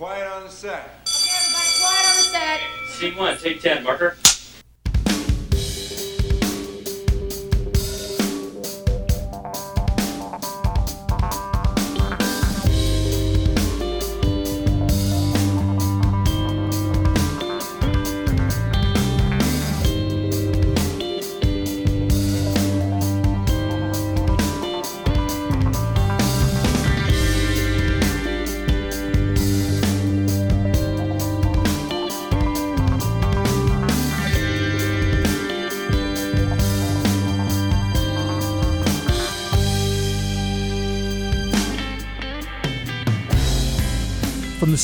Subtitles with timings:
[0.00, 0.72] Quiet on the set.
[1.06, 2.60] Okay, everybody, quiet on the set.
[2.88, 4.16] Scene one, take 10, marker.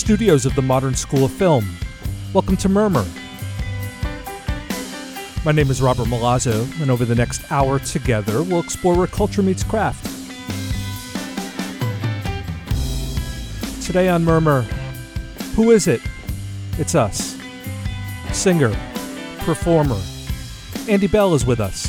[0.06, 1.68] Studios of the Modern School of Film,
[2.32, 3.04] welcome to Murmur.
[5.44, 9.42] My name is Robert Milazzo, and over the next hour together, we'll explore where culture
[9.42, 10.04] meets craft.
[13.84, 14.62] Today on Murmur,
[15.56, 16.00] who is it?
[16.78, 17.36] It's us.
[18.30, 18.70] Singer,
[19.38, 20.00] performer,
[20.88, 21.85] Andy Bell is with us.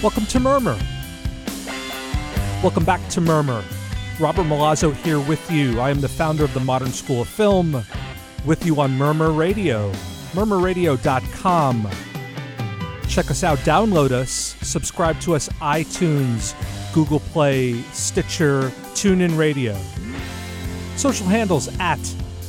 [0.00, 0.78] Welcome to Murmur.
[2.62, 3.64] Welcome back to Murmur.
[4.20, 5.80] Robert Milazzo here with you.
[5.80, 7.84] I am the founder of the Modern School of Film,
[8.46, 9.90] with you on Murmur Radio,
[10.34, 11.90] murmurradio.com.
[13.08, 14.30] Check us out, download us,
[14.62, 16.54] subscribe to us iTunes,
[16.94, 19.76] Google Play, Stitcher, TuneIn Radio.
[20.94, 21.98] Social handles at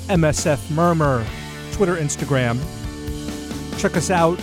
[0.07, 1.25] MSF Murmur,
[1.71, 2.59] Twitter, Instagram.
[3.79, 4.39] Check us out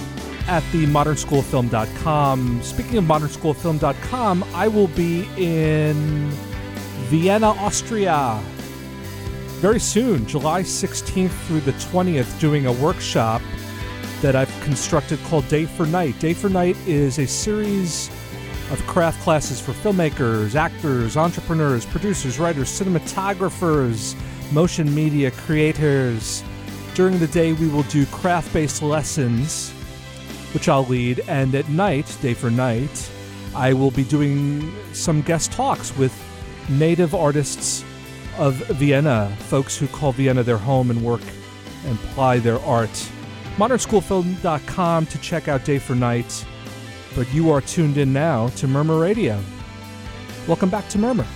[0.46, 2.62] at the modernschoolfilm.com.
[2.62, 6.30] Speaking of modernschoolfilm.com, I will be in
[7.08, 8.40] Vienna, Austria
[9.56, 13.40] very soon, July 16th through the 20th, doing a workshop
[14.20, 16.18] that I've constructed called Day for Night.
[16.20, 18.08] Day for Night is a series
[18.70, 24.14] of craft classes for filmmakers, actors, entrepreneurs, producers, writers, cinematographers,
[24.52, 26.44] motion media creators.
[26.94, 29.72] During the day, we will do craft based lessons
[30.56, 33.10] which I'll lead, and at night, day for night,
[33.54, 36.18] I will be doing some guest talks with
[36.70, 37.84] native artists
[38.38, 41.20] of Vienna, folks who call Vienna their home and work
[41.84, 42.88] and ply their art.
[43.58, 46.46] ModernSchoolFilm.com to check out day for night,
[47.14, 49.38] but you are tuned in now to Murmur Radio.
[50.48, 51.26] Welcome back to Murmur.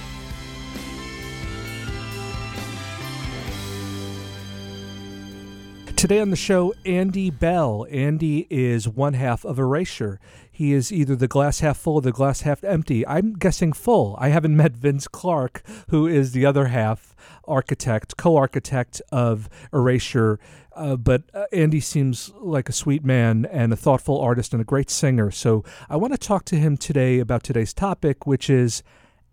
[6.01, 7.87] Today on the show, Andy Bell.
[7.91, 10.19] Andy is one half of Erasure.
[10.51, 13.07] He is either the glass half full or the glass half empty.
[13.07, 14.17] I'm guessing full.
[14.19, 20.41] I haven't met Vince Clarke, who is the other half architect, co architect of Erasure.
[20.73, 24.65] Uh, but uh, Andy seems like a sweet man and a thoughtful artist and a
[24.65, 25.31] great singer.
[25.31, 28.83] So I want to talk to him today about today's topic, which is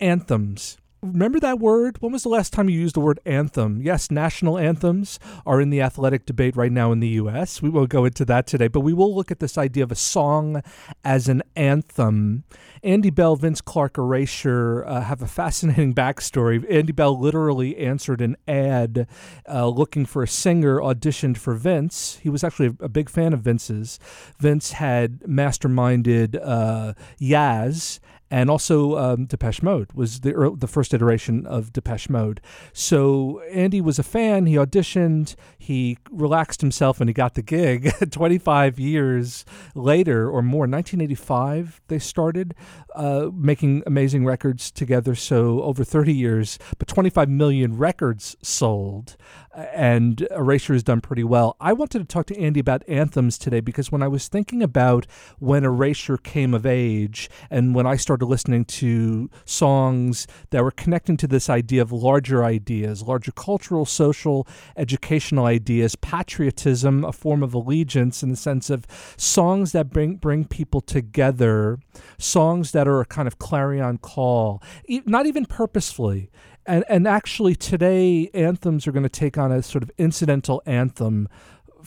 [0.02, 0.78] anthems.
[1.04, 1.98] Remember that word?
[2.02, 3.82] When was the last time you used the word anthem?
[3.84, 7.62] Yes, national anthems are in the athletic debate right now in the U.S.
[7.62, 9.96] We won't go into that today, but we will look at this idea of a
[9.96, 10.64] song
[11.04, 12.46] as an anthem.
[12.84, 16.66] Andy Bell, Vince Clarke, Erasure uh, have a fascinating backstory.
[16.72, 19.08] Andy Bell literally answered an ad
[19.48, 22.20] uh, looking for a singer, auditioned for Vince.
[22.24, 24.00] He was actually a, a big fan of Vince's.
[24.40, 28.00] Vince had masterminded uh, Yaz
[28.30, 32.42] and also um, Depeche Mode was the the first iteration of Depeche Mode.
[32.74, 34.46] So Andy was a fan.
[34.46, 35.36] He auditioned.
[35.58, 37.92] He relaxed himself, and he got the gig.
[38.12, 39.46] Twenty five years
[39.76, 42.54] later, or more, 1985, they started
[42.96, 45.16] uh, making amazing records together.
[45.16, 49.16] So over 30 years, but 25 million records sold,
[49.58, 51.56] and Erasure has done pretty well.
[51.60, 55.08] I wanted to talk to Andy about anthems today because when I was thinking about
[55.40, 61.18] when Erasure came of age, and when I started listening to songs that were connecting
[61.18, 67.56] to this idea of larger ideas, larger cultural, social, educational ideas, patriotism, a form of
[67.56, 68.86] allegiance in the sense of
[69.18, 71.80] songs that bring bring people together,
[72.20, 74.62] songs that are a kind of clarion call,
[75.06, 76.30] not even purposefully.
[76.68, 81.30] And, and actually, today, anthems are going to take on a sort of incidental anthem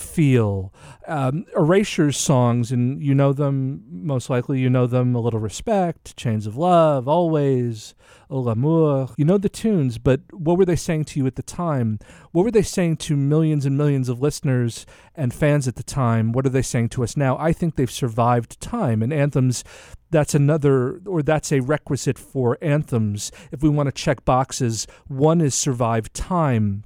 [0.00, 0.73] feel.
[1.06, 4.58] Um, Erasure's songs, and you know them most likely.
[4.61, 7.94] You know them a little respect, chains of love, always,
[8.29, 9.11] l'amour.
[9.17, 11.99] You know the tunes, but what were they saying to you at the time?
[12.32, 16.32] What were they saying to millions and millions of listeners and fans at the time?
[16.32, 17.37] What are they saying to us now?
[17.38, 19.64] I think they've survived time, and anthems.
[20.12, 23.31] That's another, or that's a requisite for anthems.
[23.52, 26.82] If we want to check boxes, one is survive time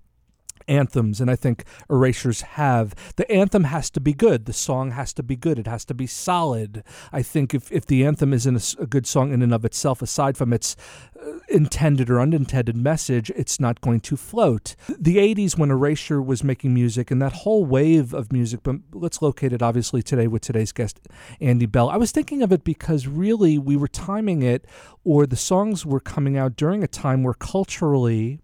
[0.69, 2.95] anthems, and I think erasures have.
[3.17, 4.47] The anthem has to be good.
[4.47, 5.59] The song has to be good.
[5.59, 6.83] It has to be solid.
[7.13, 10.03] I think if, if the anthem isn't a, a good song in and of itself,
[10.03, 10.77] aside from its
[11.21, 14.77] uh, intended or unintended message, it's not going to float.
[14.99, 19.23] The 80s, when Erasure was making music, and that whole wave of music, but let's
[19.23, 21.01] locate it obviously today with today's guest,
[21.41, 21.89] Andy Bell.
[21.89, 24.67] I was thinking of it because really we were timing it,
[25.05, 28.41] or the songs were coming out during a time where culturally,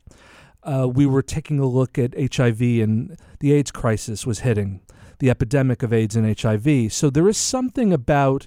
[0.62, 4.80] uh, we were taking a look at HIV and the AIDS crisis was hitting,
[5.18, 6.92] the epidemic of AIDS and HIV.
[6.92, 8.46] So there is something about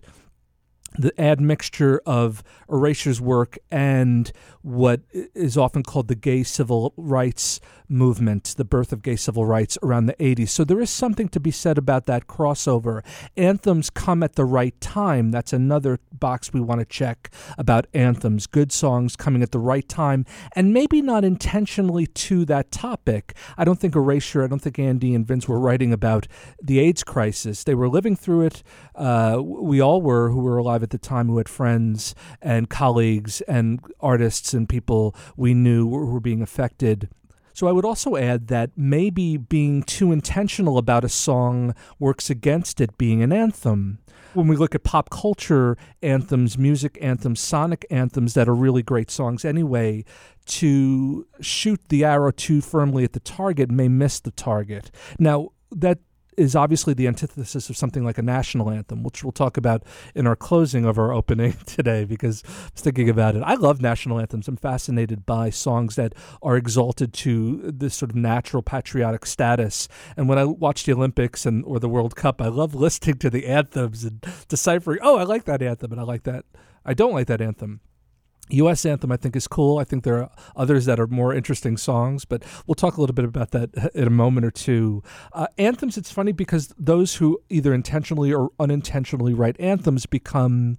[0.98, 4.31] the admixture of Erasure's work and
[4.63, 9.77] what is often called the gay civil rights movement, the birth of gay civil rights
[9.83, 10.50] around the 80s.
[10.50, 13.04] So there is something to be said about that crossover.
[13.38, 15.31] Anthems come at the right time.
[15.31, 18.48] That's another box we want to check about anthems.
[18.48, 20.25] Good songs coming at the right time
[20.56, 23.36] and maybe not intentionally to that topic.
[23.57, 26.27] I don't think Erasure, I don't think Andy and Vince were writing about
[26.62, 27.63] the AIDS crisis.
[27.63, 28.63] They were living through it.
[28.95, 33.42] Uh, we all were who were alive at the time who had friends and colleagues
[33.42, 37.10] and artists and people we knew who were being affected.
[37.54, 42.82] So I would also add that maybe being too intentional about a song works against
[42.82, 44.00] it being an anthem.
[44.34, 49.12] When we look at pop culture anthems, music anthems, sonic anthems that are really great
[49.12, 50.04] songs anyway,
[50.46, 54.90] to shoot the arrow too firmly at the target may miss the target.
[55.20, 56.00] Now, that
[56.38, 59.84] is obviously the antithesis of something like a national anthem, which we'll talk about
[60.16, 63.44] in our closing of our opening today because I was thinking about it.
[63.44, 64.48] I love national anthems.
[64.48, 69.88] I'm fascinated by songs that are exalted to this sort of natural patriotic status.
[70.18, 73.30] And when I watch the Olympics and or the World Cup, I love listening to
[73.30, 76.46] the anthems and deciphering, oh, I like that anthem and I like that.
[76.86, 77.80] I don't like that anthem.
[78.50, 78.86] U.S.
[78.86, 79.78] anthem, I think, is cool.
[79.78, 83.13] I think there are others that are more interesting songs, but we'll talk a little
[83.13, 85.01] bit about that in a moment or two.
[85.31, 90.78] Uh, anthems, it's funny because those who either intentionally or unintentionally write anthems become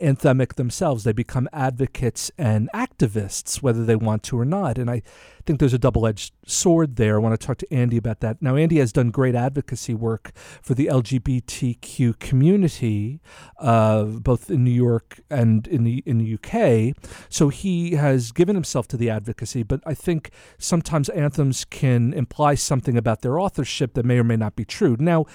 [0.00, 1.04] anthemic themselves.
[1.04, 4.78] They become advocates and activists, whether they want to or not.
[4.78, 5.02] And I
[5.46, 7.16] think there's a double edged sword there.
[7.16, 8.40] I want to talk to Andy about that.
[8.40, 10.32] Now, Andy has done great advocacy work
[10.62, 13.20] for the LGBTQ community,
[13.58, 16.96] uh, both in New York and in the in the UK.
[17.28, 19.62] So he has given himself to the advocacy.
[19.62, 24.36] But I think sometimes anthems can imply something about their authorship that may or may
[24.36, 24.96] not be true.
[24.98, 25.26] Now,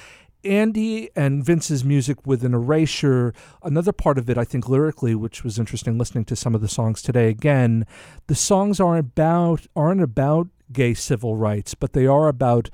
[0.44, 3.34] Andy and Vince's music with an erasure,
[3.64, 6.68] another part of it, I think, lyrically, which was interesting listening to some of the
[6.68, 7.28] songs today.
[7.28, 7.86] Again,
[8.28, 12.70] the songs aren't about aren't about gay civil rights, but they are about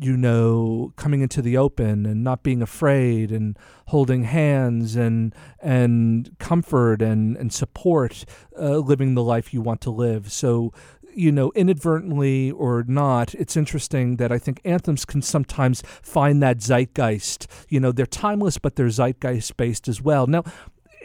[0.00, 3.58] you know coming into the open and not being afraid and
[3.88, 8.24] holding hands and and comfort and and support
[8.58, 10.32] uh, living the life you want to live.
[10.32, 10.72] So
[11.14, 16.58] you know, inadvertently or not, it's interesting that I think anthems can sometimes find that
[16.58, 17.46] zeitgeist.
[17.68, 20.26] You know, they're timeless, but they're zeitgeist based as well.
[20.26, 20.44] Now,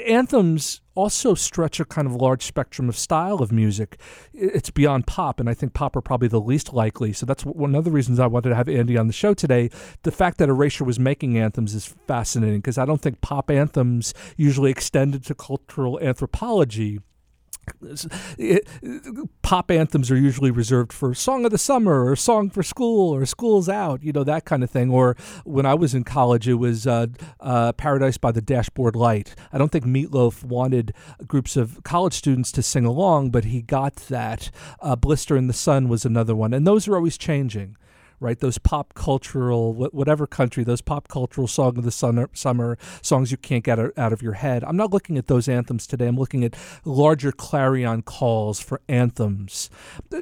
[0.06, 4.00] anthems also stretch a kind of large spectrum of style of music.
[4.34, 7.14] It's beyond pop, and I think pop are probably the least likely.
[7.14, 9.70] So that's one of the reasons I wanted to have Andy on the show today.
[10.04, 14.14] The fact that Erasure was making anthems is fascinating because I don't think pop anthems
[14.38, 17.00] usually extended to cultural anthropology
[19.42, 23.26] pop anthems are usually reserved for song of the summer or song for school or
[23.26, 24.90] school's out you know that kind of thing.
[24.90, 27.08] Or when i was in college it was uh,
[27.40, 29.36] uh, paradise by the dashboard light.
[29.52, 30.94] I don't think Meat Loaf wanted
[31.28, 34.52] groups of college students to sing along but he got that.
[34.80, 37.78] Uh, blister in the sun was another one and those are always changing
[38.26, 38.40] right?
[38.40, 43.38] Those pop cultural, whatever country, those pop cultural song of the summer, summer songs you
[43.38, 44.64] can't get out of your head.
[44.64, 46.08] I'm not looking at those anthems today.
[46.08, 49.70] I'm looking at larger clarion calls for anthems.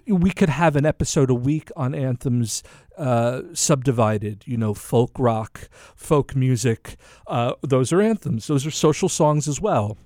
[0.05, 2.61] We could have an episode a week on anthems
[2.97, 6.97] uh, subdivided, you know, folk rock, folk music.
[7.25, 8.47] Uh, those are anthems.
[8.47, 9.97] Those are social songs as well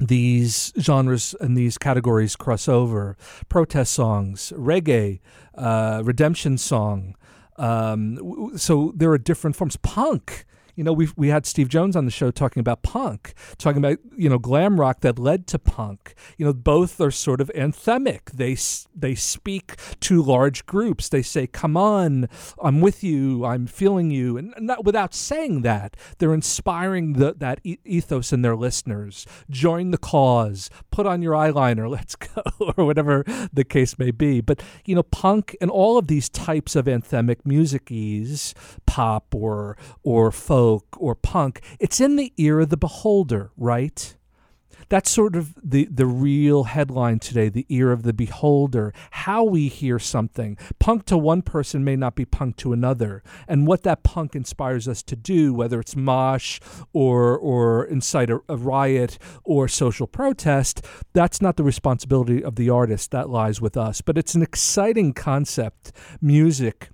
[0.00, 3.16] these genres and these categories cross over.
[3.48, 5.20] Protest songs, reggae,
[5.54, 7.14] uh, redemption song.
[7.60, 9.76] Um, so there are different forms.
[9.76, 10.46] Punk,
[10.80, 13.98] You know, we we had Steve Jones on the show talking about punk, talking about
[14.16, 16.14] you know glam rock that led to punk.
[16.38, 18.30] You know, both are sort of anthemic.
[18.32, 18.56] They
[18.98, 21.10] they speak to large groups.
[21.10, 22.30] They say, "Come on,
[22.62, 23.44] I'm with you.
[23.44, 28.56] I'm feeling you," and not without saying that, they're inspiring the, that ethos in their
[28.56, 29.26] listeners.
[29.50, 30.70] Join the cause.
[30.90, 31.90] Put on your eyeliner.
[32.00, 32.42] Let's go,
[32.78, 33.22] or whatever
[33.52, 34.40] the case may be.
[34.40, 38.54] But you know, punk and all of these types of anthemic music is
[38.86, 41.60] pop or or folk or punk.
[41.78, 44.14] It's in the ear of the beholder, right?
[44.90, 49.68] that's sort of the the real headline today the ear of the beholder how we
[49.68, 54.02] hear something punk to one person may not be punk to another and what that
[54.02, 56.60] punk inspires us to do whether it's mosh
[56.92, 60.84] or or incite a, a riot or social protest
[61.14, 65.12] that's not the responsibility of the artist that lies with us but it's an exciting
[65.12, 66.90] concept music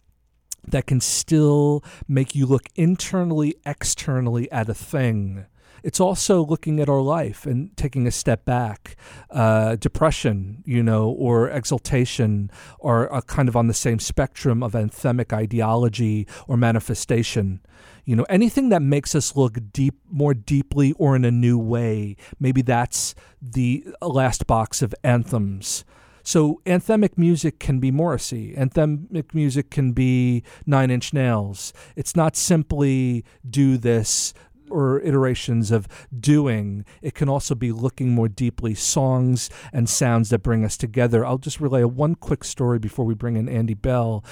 [0.68, 5.46] that can still make you look internally externally at a thing
[5.86, 8.96] it's also looking at our life and taking a step back.
[9.30, 14.72] Uh, depression, you know, or exaltation are, are kind of on the same spectrum of
[14.72, 17.60] anthemic ideology or manifestation.
[18.04, 22.16] You know, anything that makes us look deep, more deeply, or in a new way.
[22.40, 25.84] Maybe that's the last box of anthems.
[26.26, 28.52] So anthemic music can be Morrissey.
[28.58, 31.72] Anthemic music can be Nine Inch Nails.
[31.94, 34.34] It's not simply do this,
[34.70, 36.84] or iterations of doing.
[37.02, 41.24] It can also be looking more deeply, songs and sounds that bring us together.
[41.24, 44.24] I'll just relay one quick story before we bring in Andy Bell.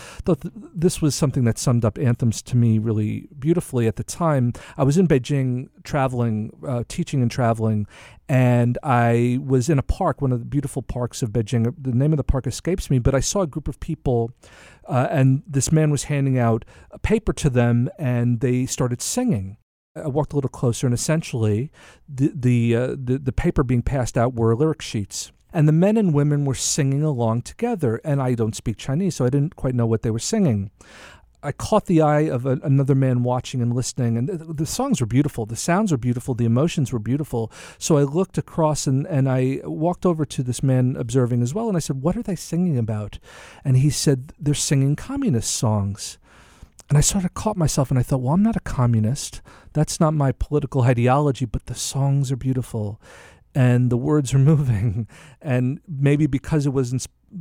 [0.75, 4.53] This was something that summed up anthems to me really beautifully at the time.
[4.77, 7.87] I was in Beijing traveling, uh, teaching and traveling,
[8.29, 11.75] and I was in a park, one of the beautiful parks of Beijing.
[11.79, 14.33] The name of the park escapes me, but I saw a group of people,
[14.89, 19.59] uh, and this man was handing out a paper to them, and they started singing.
[19.97, 21.71] I walked a little closer, and essentially,
[22.09, 25.97] the the, uh, the the paper being passed out were lyric sheets, and the men
[25.97, 28.01] and women were singing along together.
[28.05, 30.73] And I don't speak Chinese, so I didn't quite know what they were singing.
[31.45, 35.01] I caught the eye of a, another man watching and listening, and the, the, songs
[35.01, 35.47] were beautiful.
[35.47, 36.35] The sounds were beautiful.
[36.35, 37.53] The emotions were beautiful.
[37.79, 41.69] So I looked across and, and I walked over to this man observing as well,
[41.69, 43.21] and I said, What are they singing about?
[43.63, 46.19] And he said, They're singing communist songs.
[46.89, 49.41] And I sort of caught myself and I thought, well, I'm not a communist.
[49.75, 53.01] That's not my political ideology, but the songs are beautiful
[53.55, 55.07] and the words are moving.
[55.43, 56.93] And maybe because it was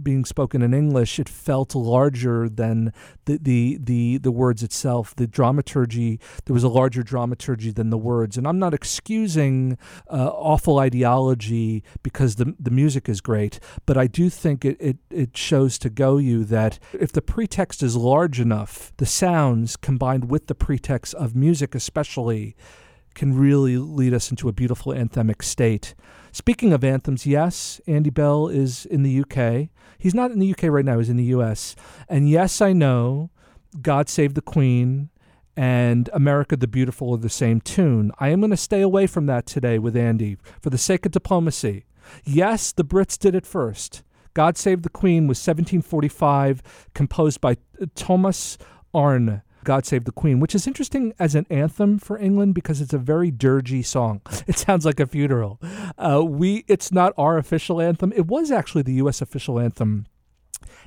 [0.02, 2.94] being spoken in English, it felt larger than
[3.26, 5.16] the, the, the, the words itself.
[5.16, 8.38] The dramaturgy, there was a larger dramaturgy than the words.
[8.38, 9.78] And I'm not excusing
[10.10, 14.98] uh, awful ideology because the, the music is great, but I do think it, it,
[15.10, 20.30] it shows to go you that if the pretext is large enough, the sounds combined
[20.30, 22.56] with the pretext of music, especially,
[23.14, 25.94] can really lead us into a beautiful anthemic state.
[26.34, 29.70] Speaking of anthems, yes, Andy Bell is in the UK.
[30.00, 31.75] He's not in the UK right now, he's in the US.
[32.10, 33.30] And yes, I know
[33.80, 35.12] God Save the Queen
[35.56, 38.12] and America the Beautiful are the same tune.
[38.20, 41.12] I am going to stay away from that today with Andy for the sake of
[41.12, 41.86] diplomacy.
[42.24, 44.02] Yes, the Brits did it first.
[44.34, 47.58] God Save the Queen was 1745, composed by
[47.94, 48.58] Thomas
[48.92, 49.44] Arne.
[49.63, 52.98] God Save the Queen, which is interesting as an anthem for England because it's a
[52.98, 54.22] very dirgy song.
[54.48, 55.60] It sounds like a funeral.
[55.98, 58.12] Uh, we it's not our official anthem.
[58.15, 59.22] It was actually the U.S.
[59.22, 60.05] official anthem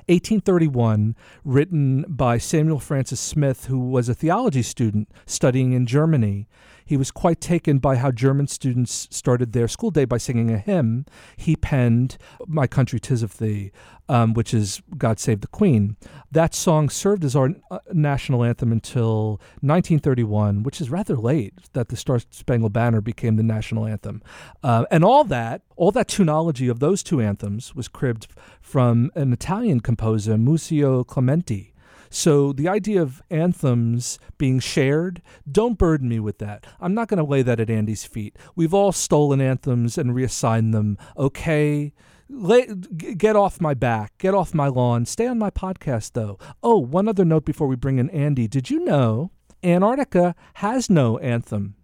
[0.07, 6.47] 1831, written by Samuel Francis Smith, who was a theology student studying in Germany.
[6.87, 10.57] He was quite taken by how German students started their school day by singing a
[10.57, 11.05] hymn.
[11.35, 12.17] He penned
[12.47, 13.71] My Country Tis of Thee,
[14.07, 15.97] um, which is God Save the Queen.
[16.31, 21.89] That song served as our uh, national anthem until 1931, which is rather late that
[21.89, 24.23] the Star Spangled Banner became the national anthem.
[24.63, 28.27] Uh, and all that, all that tunology of those two anthems was cribbed
[28.61, 31.73] from an Italian composer, Muzio Clementi.
[32.09, 36.65] So the idea of anthems being shared, don't burden me with that.
[36.79, 38.37] I'm not going to lay that at Andy's feet.
[38.55, 40.97] We've all stolen anthems and reassigned them.
[41.17, 41.93] Okay.
[42.29, 46.37] Lay, get off my back, get off my lawn, stay on my podcast though.
[46.61, 48.49] Oh, one other note before we bring in Andy.
[48.49, 49.31] Did you know
[49.63, 51.75] Antarctica has no anthem?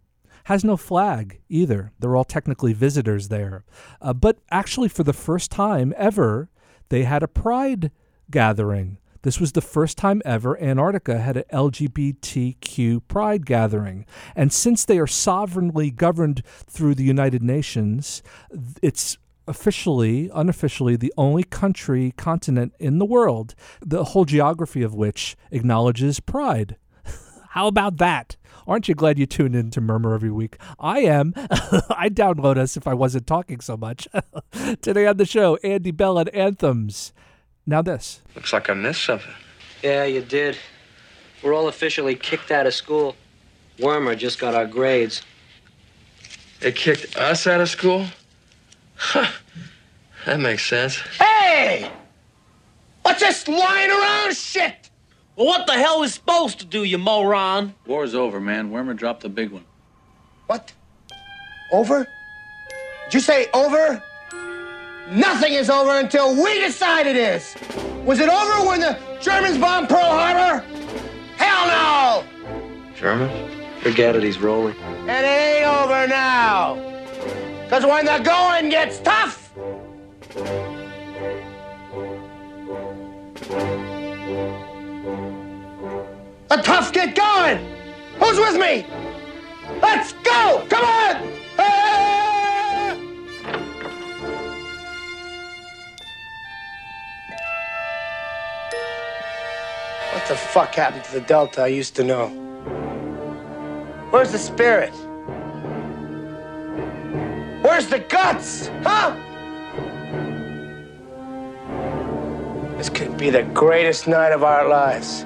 [0.45, 1.93] Has no flag either.
[1.99, 3.63] They're all technically visitors there.
[4.01, 6.49] Uh, but actually, for the first time ever,
[6.89, 7.91] they had a pride
[8.29, 14.05] gathering this was the first time ever Antarctica had an LGBTQ pride gathering.
[14.35, 18.21] And since they are sovereignly governed through the United Nations,
[18.81, 25.35] it's officially, unofficially, the only country, continent in the world, the whole geography of which
[25.51, 26.75] acknowledges pride.
[27.49, 28.35] How about that?
[28.65, 30.57] Aren't you glad you tuned in to Murmur every week?
[30.79, 31.33] I am.
[31.89, 34.07] I'd download us if I wasn't talking so much.
[34.81, 37.13] Today on the show, Andy Bell and Anthems.
[37.65, 38.21] Now, this.
[38.35, 39.33] Looks like I missed something.
[39.81, 40.57] Yeah, you did.
[41.41, 43.15] We're all officially kicked out of school.
[43.79, 45.23] Wormer just got our grades.
[46.59, 48.05] They kicked us out of school?
[48.95, 49.31] Huh.
[50.25, 50.97] That makes sense.
[51.19, 51.89] Hey!
[53.01, 54.89] What's this lying around shit?
[55.35, 57.73] Well, what the hell we supposed to do, you moron?
[57.85, 58.71] War's over, man.
[58.71, 59.65] Wormer dropped the big one.
[60.47, 60.71] What?
[61.71, 62.07] Over?
[63.05, 64.01] Did you say over?
[65.11, 67.55] Nothing is over until we decide it is.
[68.05, 70.65] Was it over when the Germans bombed Pearl Harbor?
[71.35, 72.23] Hell no!
[72.95, 73.29] German?
[73.81, 74.75] Forget it, he's rolling.
[74.77, 76.75] And it ain't over now.
[77.63, 79.51] Because when the going gets tough,
[86.47, 87.57] the tough get going.
[88.19, 88.85] Who's with me?
[89.81, 90.65] Let's go!
[90.69, 91.29] Come on!
[91.59, 92.32] Ah!
[100.23, 102.29] What the fuck happened to the Delta I used to know?
[104.09, 104.93] Where's the spirit?
[107.61, 108.69] Where's the guts?
[108.83, 109.17] Huh?
[112.77, 115.25] This could be the greatest night of our lives.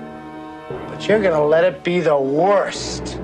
[0.88, 3.20] But you're gonna let it be the worst.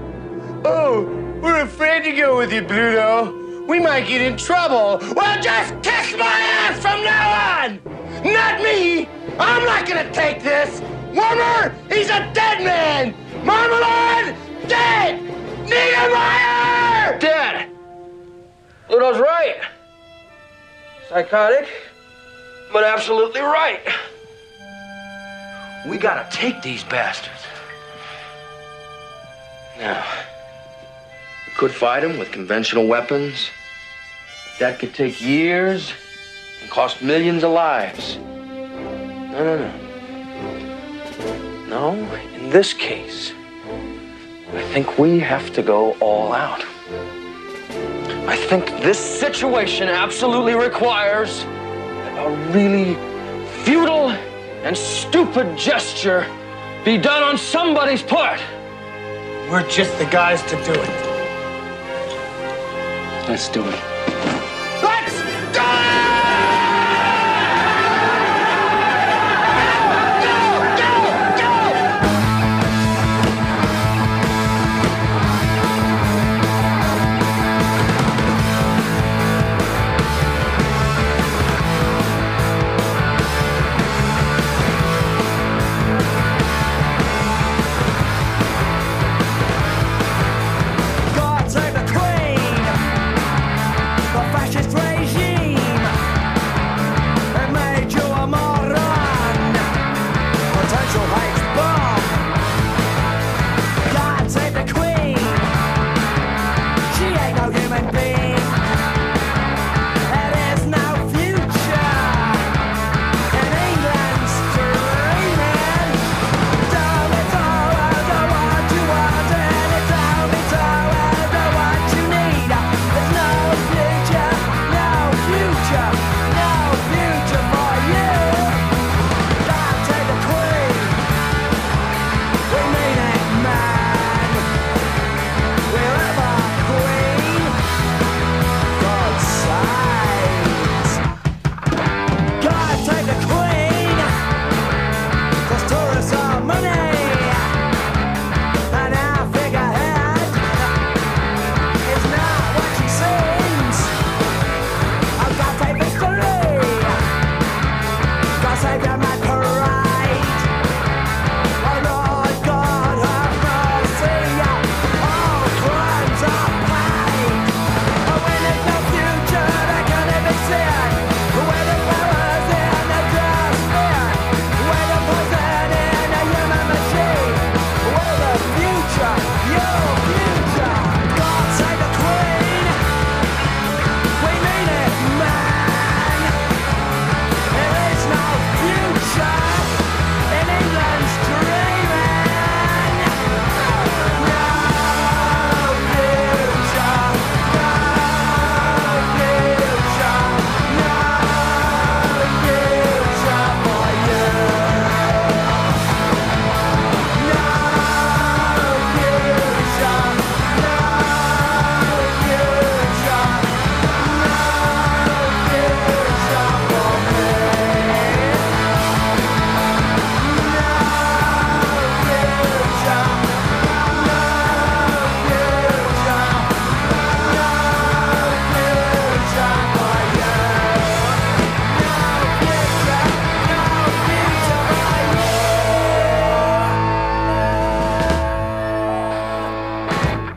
[0.63, 1.05] Oh,
[1.41, 3.67] we're afraid to go with you, Bluto.
[3.67, 4.99] We might get in trouble.
[5.15, 8.31] Well, just kiss my ass from now on!
[8.31, 9.09] Not me!
[9.39, 10.83] I'm not gonna take this!
[11.13, 13.13] Wormer, he's a dead man!
[13.45, 14.35] Marmalard,
[14.67, 15.21] dead!
[15.67, 17.19] Niedermeyer!
[17.19, 17.69] Dad!
[18.87, 19.61] Bluto's right.
[21.09, 21.69] Psychotic,
[22.71, 23.81] but absolutely right.
[25.87, 27.45] We gotta take these bastards.
[29.77, 30.03] Now,
[31.45, 33.51] we could fight them with conventional weapons.
[34.59, 35.91] That could take years
[36.61, 38.17] and cost millions of lives.
[38.17, 40.72] No, no, no.
[41.67, 41.93] No,
[42.35, 43.33] in this case,
[44.53, 46.63] I think we have to go all out.
[48.27, 52.95] I think this situation absolutely requires a really
[53.63, 54.11] futile
[54.63, 56.25] and stupid gesture
[56.85, 58.39] be done on somebody's part.
[59.49, 60.89] We're just the guys to do it.
[63.27, 63.92] Let's do it.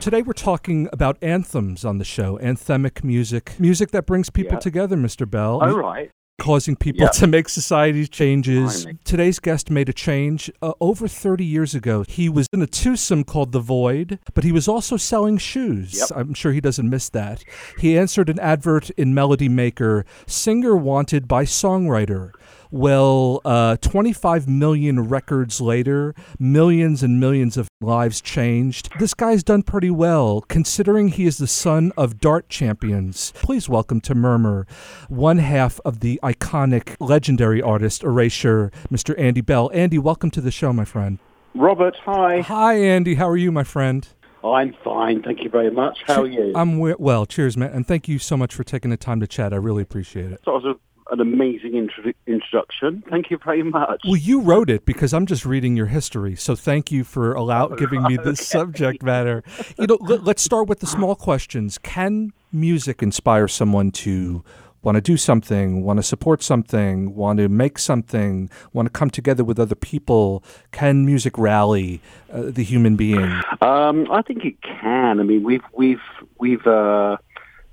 [0.06, 4.60] Today we're talking about anthems on the show, anthemic music, music that brings people Yeah.
[4.60, 5.28] together, Mr.
[5.28, 5.58] Bell.
[5.60, 6.12] Oh, right.
[6.38, 7.08] Causing people Yeah.
[7.14, 8.84] to make society changes.
[8.84, 8.98] Blimey.
[9.02, 12.04] Today's guest made a change uh, over 30 years ago.
[12.06, 15.98] He was in a twosome called The Void, but he was also selling shoes.
[15.98, 16.10] Yep.
[16.14, 17.42] I'm sure he doesn't miss that.
[17.80, 22.30] He answered an advert in Melody Maker singer wanted by songwriter.
[22.70, 28.88] Well, uh, 25 million records later, millions and millions of lives changed.
[28.98, 33.32] This guy's done pretty well, considering he is the son of dart champions.
[33.36, 34.66] Please welcome to Murmur,
[35.08, 39.18] one half of the iconic, legendary artist Erasure, Mr.
[39.18, 39.70] Andy Bell.
[39.72, 41.18] Andy, welcome to the show, my friend.
[41.54, 42.40] Robert, hi.
[42.40, 43.14] Hi, Andy.
[43.14, 44.06] How are you, my friend?
[44.44, 45.98] I'm fine, thank you very much.
[46.06, 46.52] How are you?
[46.54, 47.26] I'm we- well.
[47.26, 49.52] Cheers, man, and thank you so much for taking the time to chat.
[49.52, 50.40] I really appreciate it.
[50.44, 50.74] That was a,
[51.10, 53.02] an amazing intro- introduction.
[53.08, 54.02] Thank you very much.
[54.04, 56.34] Well, you wrote it because I'm just reading your history.
[56.34, 59.42] So thank you for allow giving me this subject matter.
[59.78, 61.78] You know, let, let's start with the small questions.
[61.78, 64.44] Can music inspire someone to
[64.82, 69.10] want to do something, want to support something, want to make something, want to come
[69.10, 70.44] together with other people?
[70.70, 72.00] Can music rally
[72.32, 73.40] uh, the human being?
[73.60, 75.18] Um, I think it can.
[75.20, 76.02] I mean, we've we've
[76.38, 77.16] we've uh,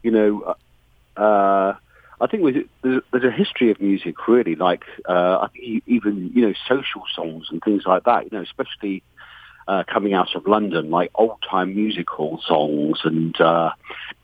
[0.01, 0.55] you know,
[1.15, 1.73] uh,
[2.23, 2.43] I think
[2.81, 4.55] there's, there's a history of music really.
[4.55, 5.47] Like uh,
[5.85, 8.25] even you know social songs and things like that.
[8.25, 9.03] You know, especially.
[9.65, 13.71] Uh, coming out of London, like old-time musical songs, and uh,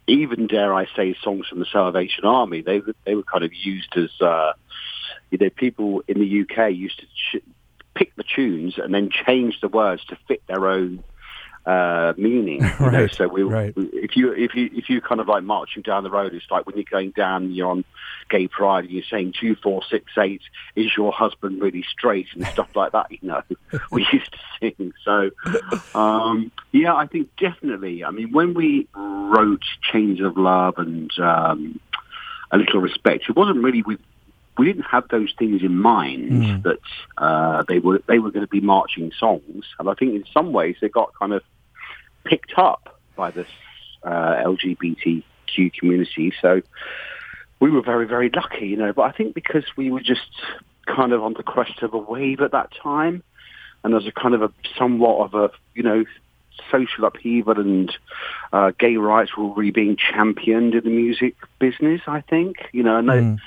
[0.06, 2.62] even dare I say, songs from the Salvation Army.
[2.62, 4.52] They were they were kind of used as uh,
[5.32, 7.44] you know people in the UK used to ch-
[7.94, 11.06] pick the tunes and then change the words to fit their own
[11.66, 12.70] uh, meaning.
[12.80, 13.08] You know?
[13.08, 13.76] So we, right.
[13.76, 16.50] we- if you if you if you kind of like marching down the road, it's
[16.50, 17.84] like when you're going down, you're on
[18.30, 20.42] Gay Pride, and you're saying two four six eight.
[20.76, 23.12] Is your husband really straight and stuff like that?
[23.12, 23.42] You know,
[23.92, 24.94] we used to sing.
[25.04, 25.32] So
[25.94, 28.04] um, yeah, I think definitely.
[28.04, 31.80] I mean, when we wrote Chains of Love and um,
[32.52, 34.00] A Little Respect, it wasn't really with
[34.60, 36.64] we didn't have those things in mind Mm.
[36.64, 36.80] that
[37.18, 40.52] uh, they were they were going to be marching songs, and I think in some
[40.52, 41.42] ways they got kind of
[42.26, 43.48] picked up by this
[44.04, 46.34] uh, LGBTQ community.
[46.42, 46.62] So
[47.60, 48.94] we were very very lucky, you know.
[48.94, 50.30] But I think because we were just
[50.86, 53.24] kind of on the crest of a wave at that time,
[53.84, 56.04] and there's a kind of a somewhat of a you know
[56.70, 57.96] social upheaval and
[58.52, 62.02] uh, gay rights were really being championed in the music business.
[62.08, 63.40] I think you know, and Mm.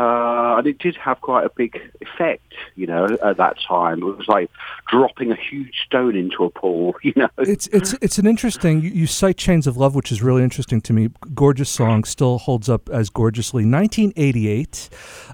[0.00, 3.98] Uh, and it did have quite a big effect, you know, at that time.
[4.02, 4.50] It was like
[4.88, 7.28] dropping a huge stone into a pool, you know.
[7.38, 8.80] It's it's it's an interesting.
[8.82, 11.08] You, you cite "Chains of Love," which is really interesting to me.
[11.34, 13.64] Gorgeous song, still holds up as gorgeously.
[13.64, 14.88] 1988,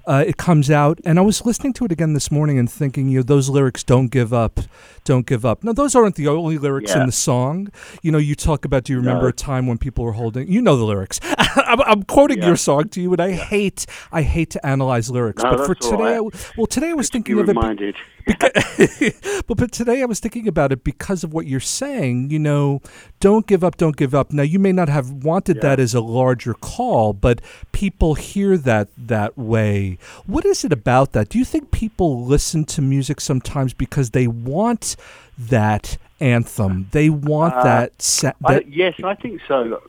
[0.07, 3.09] uh, it comes out, and I was listening to it again this morning and thinking,
[3.09, 4.59] you know, those lyrics "Don't give up,
[5.03, 7.69] don't give up." Now, those aren't the only lyrics in the song.
[8.01, 8.83] You know, you talk about.
[8.83, 9.29] Do you remember No.
[9.29, 10.47] a time when people were holding?
[10.47, 11.19] You know the lyrics.
[11.55, 12.47] I'm, I'm quoting Yeah.
[12.47, 15.43] your song to you, and I hate I hate to analyze lyrics.
[15.43, 16.35] No, but for today, right.
[16.35, 17.53] I well, today I was thinking of it.
[17.53, 17.95] be- reminded.
[19.47, 22.29] but but today I was thinking about it because of what you're saying.
[22.29, 22.81] You know,
[23.19, 24.31] don't give up, don't give up.
[24.33, 28.89] Now you may not have wanted that as a larger call, but people hear that
[28.97, 29.97] that way.
[30.25, 31.29] What is it about that?
[31.29, 34.95] Do you think people listen to music sometimes because they want
[35.37, 36.87] that anthem?
[36.91, 38.01] They want Uh, that.
[38.01, 39.81] Sa- I, that yes, I think so.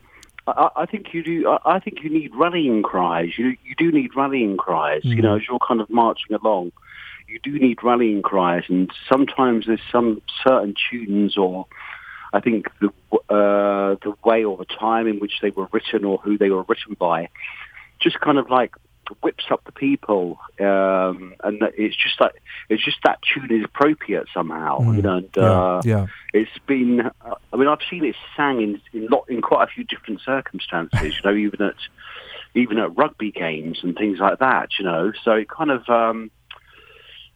[0.57, 1.49] I, I think you do.
[1.49, 3.31] I, I think you need rallying cries.
[3.37, 5.05] You you do need rallying cries.
[5.05, 6.73] You know, as you're kind of marching along,
[7.27, 11.67] you do need rallying cries, and sometimes there's some certain tunes or.
[12.31, 12.89] I think the
[13.35, 16.63] uh, the way or the time in which they were written or who they were
[16.69, 17.31] written by,
[18.01, 18.77] just kind of like
[19.23, 24.27] whips up the people, um, and it's just like it's just that tune is appropriate
[24.33, 25.16] somehow, you know.
[25.16, 26.07] And, yeah, uh, yeah.
[26.33, 27.01] it's been.
[27.01, 30.21] uh, I mean, I've seen it sang in in, lot, in quite a few different
[30.21, 31.14] circumstances.
[31.16, 31.77] You know, even at
[32.55, 34.71] even at rugby games and things like that.
[34.79, 35.88] You know, so it kind of.
[35.88, 36.31] Um,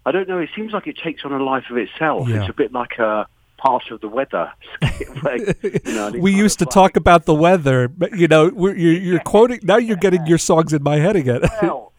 [0.05, 0.39] I don't know.
[0.39, 2.29] It seems like it takes on a life of itself.
[2.29, 2.41] Yeah.
[2.41, 3.29] It's a bit like a
[3.63, 4.53] part of the weather.
[5.23, 8.93] Like, you know, we used to talk about the weather, but you know, we're, you're,
[8.95, 9.77] you're quoting now.
[9.77, 11.43] You're getting your songs in my head again.
[11.63, 11.93] Well,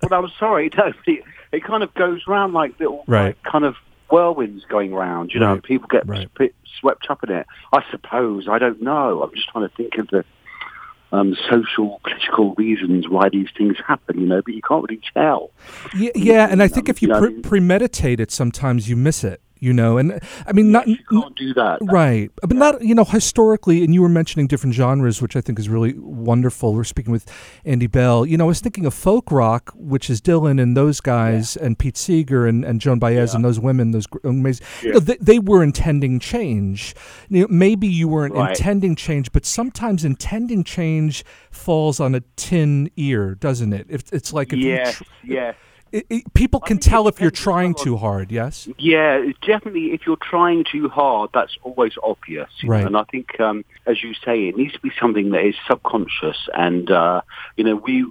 [0.00, 3.26] but I'm sorry, no, it, it kind of goes round like little Right.
[3.26, 3.76] like, kind of
[4.10, 5.52] whirlwinds going round, you know, Right.
[5.54, 6.28] and people get Right.
[6.34, 7.46] sp- swept up in it.
[7.72, 9.22] I suppose, I don't know.
[9.22, 10.24] I'm just trying to think of the
[11.12, 15.50] um, social, political reasons why these things happen, you know, but you can't really tell.
[15.96, 18.96] Yeah, yeah, and I think Um, if you you know, pre- premeditate it, sometimes you
[18.96, 19.40] miss it.
[19.64, 21.78] You know, and I mean, not You can't do that.
[21.80, 22.30] Right.
[22.42, 25.70] But not, you know, historically, and you were mentioning different genres, which I think is
[25.70, 26.74] really wonderful.
[26.74, 27.24] We're speaking with
[27.64, 28.26] Andy Bell.
[28.26, 31.78] You know, I was thinking of folk rock, which is Dylan and those guys, and
[31.78, 34.66] Pete Seeger and, and Joan Baez and those women, those amazing.
[34.82, 36.94] You know, they, they were intending change.
[37.30, 38.50] You know, maybe you weren't Right.
[38.50, 43.86] intending change, but sometimes intending change falls on a tin ear, doesn't it?
[43.88, 45.54] If, it's like if you Yes, tr- yes.
[45.94, 48.68] It, it, people can tell if you're trying too hard, yes?
[48.78, 49.92] Yeah, definitely.
[49.92, 52.50] If you're trying too hard, that's always obvious.
[52.64, 52.84] know, Right.
[52.84, 56.48] And I think, um, as you say, it needs to be something that is subconscious.
[56.52, 57.20] And uh,
[57.56, 58.06] you know, we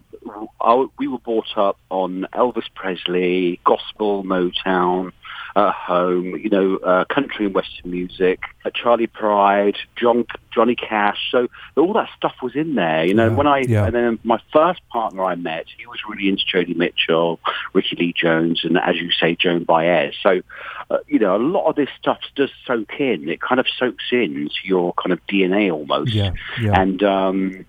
[0.61, 5.11] I, we were brought up on Elvis Presley, gospel, Motown.
[5.55, 11.19] At home, you know, uh, country and western music, uh, Charley Pride, John, Johnny Cash.
[11.29, 13.29] So all that stuff was in there, you know.
[13.29, 13.85] Yeah, when I yeah.
[13.85, 17.39] and then my first partner I met, he was really into Joni Mitchell,
[17.73, 20.15] Rickie Lee Jones, and as you say, Joan Baez.
[20.23, 20.41] So,
[20.89, 23.29] uh, you know, a lot of this stuff does soak in.
[23.29, 26.13] It kind of soaks into your kind of DNA almost.
[26.13, 26.81] Yeah, yeah.
[26.81, 27.65] And um,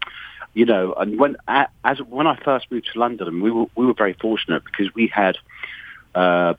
[0.54, 3.94] you know, and when as when I first moved to London, we were we were
[3.94, 5.36] very fortunate because we had.
[6.14, 6.54] Uh,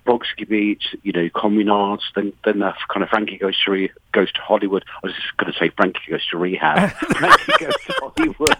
[0.48, 4.42] Beat, you know, Communards, then then uh, kind of Frankie goes to re- goes to
[4.42, 4.84] Hollywood.
[5.04, 6.92] I was just going to say Frankie goes to rehab.
[6.94, 8.58] Frankie goes to Hollywood.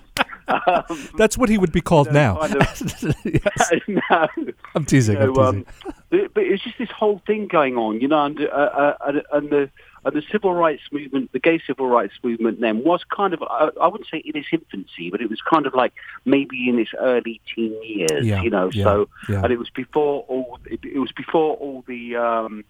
[0.48, 2.48] Um, That's what he would be called you know, now.
[2.48, 3.72] kind of- Yes.
[3.88, 4.28] no,
[4.76, 5.18] I'm teasing.
[5.18, 5.40] you I'm teasing.
[5.46, 5.66] um,
[6.10, 9.22] but, but it's just this whole thing going on, you know, and, uh, uh, and,
[9.34, 9.70] and the
[10.06, 13.70] and the civil rights movement, the gay civil rights movement, then was kind of I,
[13.82, 15.94] I wouldn't say in its infancy, but it was kind of like
[16.26, 18.70] maybe in its early teen years, Yeah, you know.
[18.72, 19.42] yeah, so yeah.
[19.44, 22.64] and it was before all it, it was before all the um,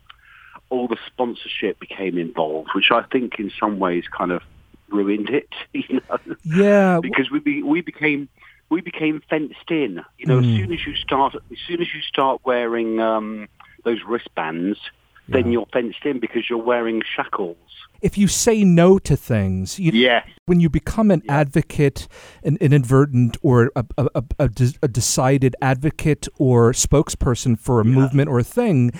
[0.69, 4.41] all the sponsorship became involved, which I think in some ways kind of
[4.89, 6.99] ruined it, you know Yeah.
[7.01, 8.29] because we be, we became
[8.69, 10.03] we became fenced in.
[10.17, 10.51] You know, Mm.
[10.53, 13.47] as soon as you start as soon as you start wearing um,
[13.83, 14.79] those wristbands,
[15.27, 15.51] then Yeah.
[15.53, 17.57] you're fenced in because you're wearing shackles.
[18.01, 20.27] If you say no to things, you, Yes.
[20.45, 22.07] when you become an advocate,
[22.43, 24.49] an inadvertent or a, a, a, a,
[24.83, 28.91] a decided advocate or spokesperson for a movement or a thing,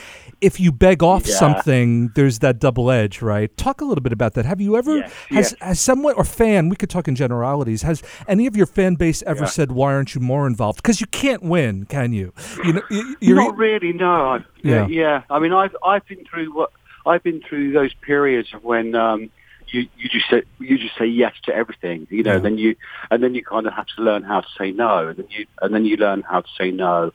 [0.41, 1.35] if you beg off Yeah.
[1.35, 3.55] something, there's that double edge, right?
[3.57, 4.45] Talk a little bit about that.
[4.45, 8.47] Have you ever, has, has someone or fan, we could talk in generalities, has any
[8.47, 9.45] of your fan base ever Yeah.
[9.47, 10.77] said, why aren't you more involved?
[10.81, 12.33] Because you can't win, can you?
[12.63, 12.81] You know,
[13.19, 14.39] you're, Not really, no.
[14.65, 14.88] Yeah.
[14.88, 15.23] yeah.
[15.30, 16.71] I mean, I've I've been through what
[17.06, 19.30] I've been through those periods of when um,
[19.67, 22.34] you you just say you just say yes to everything, you know.
[22.34, 22.39] Yeah.
[22.39, 22.75] Then you
[23.12, 25.45] and then you kind of have to learn how to say no, and then you
[25.62, 27.12] and then you learn how to say no.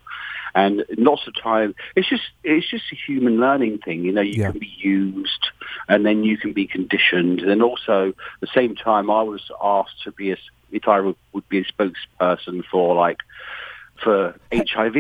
[0.53, 4.05] And lots of time, it's just it's just a human learning thing.
[4.05, 4.51] You know, you Yeah.
[4.51, 5.51] can be used,
[5.89, 7.41] and then you can be conditioned.
[7.41, 10.37] And then also, at the same time, I was asked to be a,
[10.73, 13.19] if I would be a spokesperson for like
[14.03, 14.95] for HIV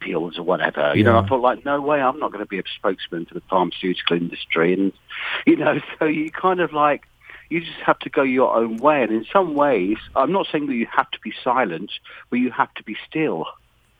[0.00, 0.92] pills or whatever.
[0.96, 3.34] You know, I thought like, no way, I'm not going to be a spokesman for
[3.34, 4.92] the pharmaceutical industry, and
[5.46, 7.02] you know, so you kind of like.
[7.50, 10.66] You just have to go your own way, and in some ways, I'm not saying
[10.66, 11.90] that you have to be silent,
[12.28, 13.46] but you have to be still.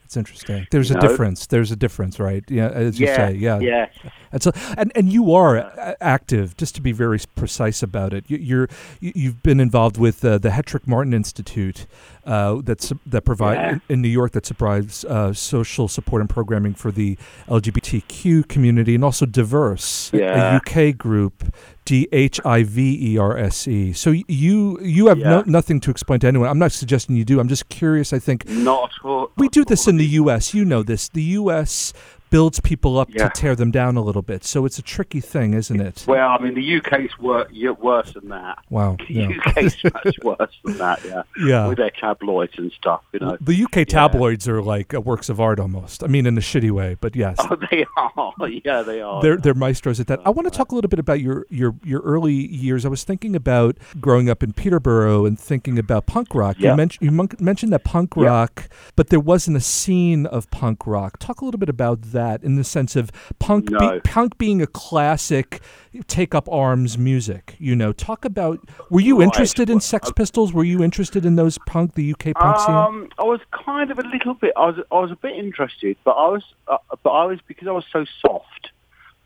[0.04, 0.66] It's interesting.
[0.70, 1.00] There's a No.
[1.00, 1.46] difference.
[1.46, 2.44] There's a difference, right?
[2.48, 3.32] Yeah, as you yeah, say.
[3.36, 3.58] Yeah.
[3.60, 3.86] yeah,
[4.32, 6.58] And so, and and you are active.
[6.58, 8.68] Just to be very precise about it, you, you're
[9.00, 11.86] you- you've been involved with uh, the Hetrick Martin Institute,
[12.28, 13.78] uh, that's that provide Yeah.
[13.88, 17.16] in, New York that provides uh, social support and programming for the
[17.48, 21.52] LGBTQ community, and also Dhiverse, a UK group,
[21.84, 23.92] D H I V E R S E.
[23.92, 26.48] So you you have no, nothing to explain to anyone.
[26.48, 27.40] I'm not suggesting you do.
[27.40, 28.12] I'm just curious.
[28.12, 29.30] I think not at all.
[29.36, 30.54] we do this in the U.S.
[30.54, 31.08] You know this.
[31.08, 31.92] The U.S.
[32.30, 33.28] builds people up Yeah.
[33.28, 34.44] to tear them down a little bit.
[34.44, 36.04] So it's a tricky thing, isn't it?
[36.06, 38.58] Well, I mean, the UK's wor- yeah, worse than that.
[38.70, 38.96] Wow.
[38.98, 39.28] The Yeah.
[39.46, 41.04] UK's much worse than that.
[41.04, 41.22] Yeah.
[41.44, 41.68] Yeah.
[41.68, 43.36] With their tabloids and stuff, you know.
[43.40, 46.02] The UK tabloids are like uh, works of art almost.
[46.04, 47.36] I mean, in a shitty way, but yes.
[47.40, 48.32] Oh, they are.
[48.64, 49.20] Yeah, they are.
[49.22, 50.20] They're, they're maestros at that.
[50.24, 52.84] I want to talk a little bit about your, your, your early years.
[52.84, 56.58] I was thinking about growing up in Peterborough and thinking about punk rock.
[56.58, 56.74] You, Yeah.
[56.76, 58.24] mentioned you mon- mentioned that punk Yeah.
[58.26, 61.18] rock, but there wasn't a scene of punk rock.
[61.18, 64.66] Talk a little bit about that in the sense of punk, be- punk being a
[64.66, 65.60] classic
[66.06, 67.56] take up arms music.
[67.58, 68.60] You know, talk about.
[68.90, 69.24] Were you Right.
[69.24, 70.52] interested in Sex Pistols?
[70.52, 72.74] Were you interested in those punk, the UK punk scene?
[72.74, 74.52] Um, I was kind of a little bit.
[74.56, 74.76] I was.
[74.90, 76.44] I was a bit interested, but I was.
[76.66, 78.70] Uh, but I was because I was so soft.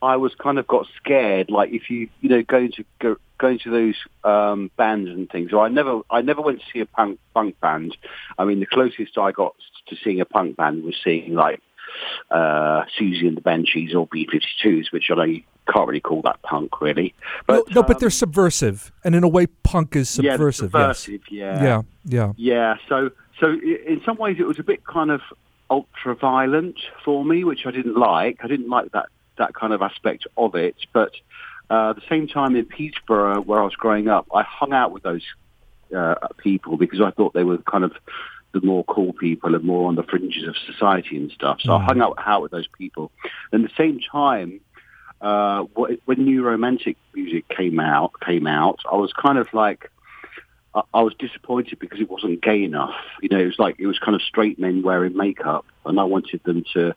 [0.01, 1.49] I was kind of got scared.
[1.51, 5.51] Like if you, you know, going to go, going to those um, bands and things.
[5.53, 7.97] So I never, I never went to see a punk punk band.
[8.37, 9.55] I mean, the closest I got
[9.89, 11.61] to seeing a punk band was seeing like
[12.31, 16.43] uh, Siouxsie and the Banshees or B52s, which I know you can't really call that
[16.43, 17.15] punk, really.
[17.47, 20.73] But no, no, but um, they're subversive, and in a way, punk is yeah, subversive.
[20.75, 21.09] yes.
[21.31, 21.63] yeah.
[21.63, 22.33] Yeah, yeah.
[22.37, 25.21] Yeah, so so in some ways it was a bit kind of
[25.71, 28.39] ultra violent for me, which I didn't like.
[28.43, 29.07] I didn't like that
[29.39, 30.77] that kind of aspect of it.
[30.93, 31.13] But
[31.71, 34.93] uh, at the same time, in Peterborough, where I was growing up, I hung out
[34.93, 35.25] with those
[35.97, 37.93] uh, people because I thought they were kind of
[38.53, 41.61] the more cool people and more on the fringes of society and stuff.
[41.61, 43.11] So I hung out, out with those people.
[43.51, 44.61] And at the same time,
[45.21, 49.91] uh, wh- when new romantic music came out, came out, I was kind of like,
[50.75, 52.95] I, I was disappointed because it wasn't gay enough.
[53.21, 56.05] You know, it was like it was kind of straight men wearing makeup, and I
[56.05, 56.95] wanted them to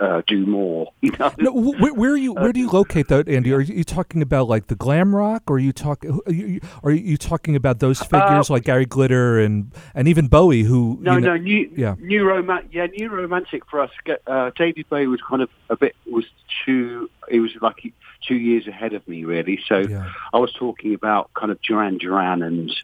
[0.00, 0.92] uh, do more.
[1.04, 2.32] You know, No, where, where are you?
[2.32, 3.52] Where do you locate that, Andy?
[3.52, 6.04] Are you talking about like the glam rock, or are you talk?
[6.04, 10.62] Are you, are you talking about those figures like Gary Glitter and and even Bowie,
[10.62, 11.94] who No, you know, no, new, yeah.
[12.00, 12.70] new romantic.
[12.72, 13.90] Yeah, new romantic for us.
[14.26, 16.24] Uh, David Bowie was kind of a bit was
[16.64, 17.10] two.
[17.30, 17.92] He was like
[18.26, 19.60] two years ahead of me, really.
[19.66, 20.10] So Yeah.
[20.32, 22.74] I was talking about kind of Duran Duran and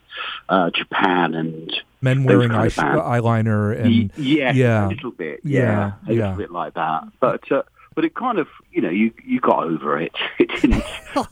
[0.48, 4.87] uh, Japan and men wearing eye- eyeliner and yeah, yeah.
[4.87, 5.40] a little bit.
[5.44, 7.04] Yeah, Yeah, a little bit like that.
[7.20, 7.62] But uh,
[7.94, 10.12] but it kind of you know you you got over it.
[10.38, 10.85] It didn't.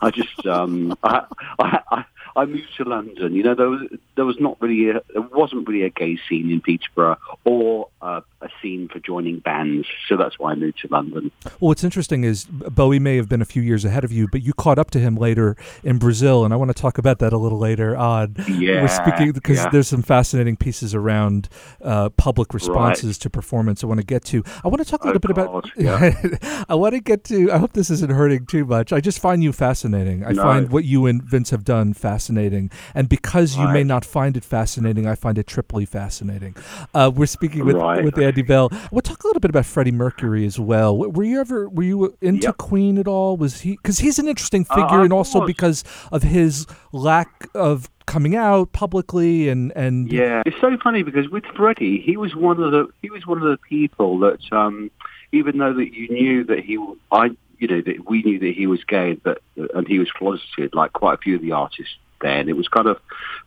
[0.02, 1.24] I just um I,
[1.58, 2.04] I I
[2.36, 3.34] I moved to London.
[3.34, 3.82] You know there was
[4.16, 8.20] there was not really a, there wasn't really a gay scene in Peterborough or uh,
[8.40, 9.86] a scene for joining bands.
[10.08, 11.32] So that's why I moved to London.
[11.44, 14.42] Well, what's interesting is Bowie may have been a few years ahead of you, but
[14.42, 17.32] you caught up to him later in Brazil, and I want to talk about that
[17.32, 18.36] a little later on.
[18.48, 19.70] Yeah, We're speaking because yeah.
[19.70, 21.48] there's some fascinating pieces around
[21.82, 23.82] uh, public responses to performance.
[23.82, 24.44] I want to get to.
[24.64, 26.66] I want to talk a Oh, little bit God, about.
[26.68, 27.50] I want to get to.
[27.50, 28.92] I hope this isn't hurting too much.
[28.92, 30.24] I just find you fascinating.
[30.24, 30.42] I No.
[30.42, 34.44] find what you and Vince have done fascinating, and because you may not find it
[34.44, 36.54] fascinating, I find it triply fascinating.
[36.94, 38.04] Uh, we're speaking with Right.
[38.04, 38.70] with Andy Bell.
[38.92, 40.96] We'll talk a little bit about Freddie Mercury as well.
[40.96, 42.56] Were you ever were you into Yep.
[42.58, 43.36] Queen at all?
[43.36, 47.48] Was he because he's an interesting Uh, figure, I and also because of his lack
[47.54, 52.36] of coming out publicly and and Yeah, it's so funny because with Freddie, he was
[52.36, 54.90] one of the he was one of the people that um,
[55.32, 56.78] even though that you knew that he
[57.10, 59.40] I you know that we knew that he was gay, but
[59.74, 62.48] and he was closeted like quite a few of the artists then.
[62.48, 62.98] It was kind of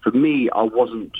[0.03, 1.15] for me, I wasn't.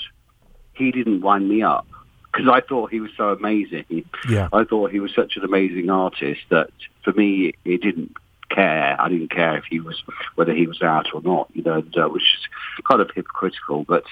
[0.74, 1.86] He didn't wind me up
[2.32, 4.04] because I thought he was so amazing.
[4.28, 4.48] yeah.
[4.52, 6.70] I thought he was such an amazing artist that
[7.04, 8.16] for me, it didn't
[8.50, 8.96] care.
[9.00, 10.02] I didn't care if he was
[10.34, 11.48] whether he was out or not.
[11.52, 13.84] You know, and, uh, which is kind of hypocritical.
[13.84, 14.04] But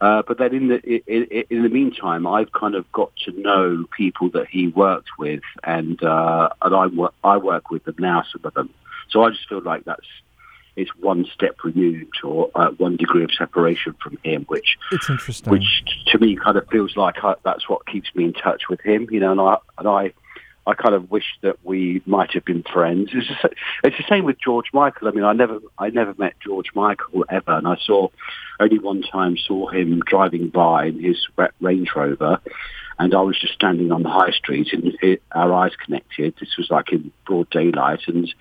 [0.00, 3.32] uh, but then in the in, in- in the meantime, I've kind of got to
[3.40, 7.96] know people that he worked with, and uh, and I work I work with them
[7.98, 8.70] now, some of them.
[9.10, 10.06] So I just feel like that's
[10.76, 15.50] it's one step removed or uh, one degree of separation from him, which It's interesting.
[15.50, 18.80] which to me kind of feels like I, that's what keeps me in touch with
[18.80, 19.32] him, you know.
[19.32, 20.12] And I and I,
[20.66, 23.10] I kind of wish that we might have been friends.
[23.12, 23.44] It's, just,
[23.84, 25.08] it's the same with George Michael.
[25.08, 28.08] I mean, I never I never met George Michael ever, and I saw
[28.60, 31.26] only one time saw him driving by in his
[31.60, 32.40] Range Rover,
[32.98, 36.34] and I was just standing on the high street, and it, our eyes connected.
[36.40, 38.32] This was like in broad daylight, and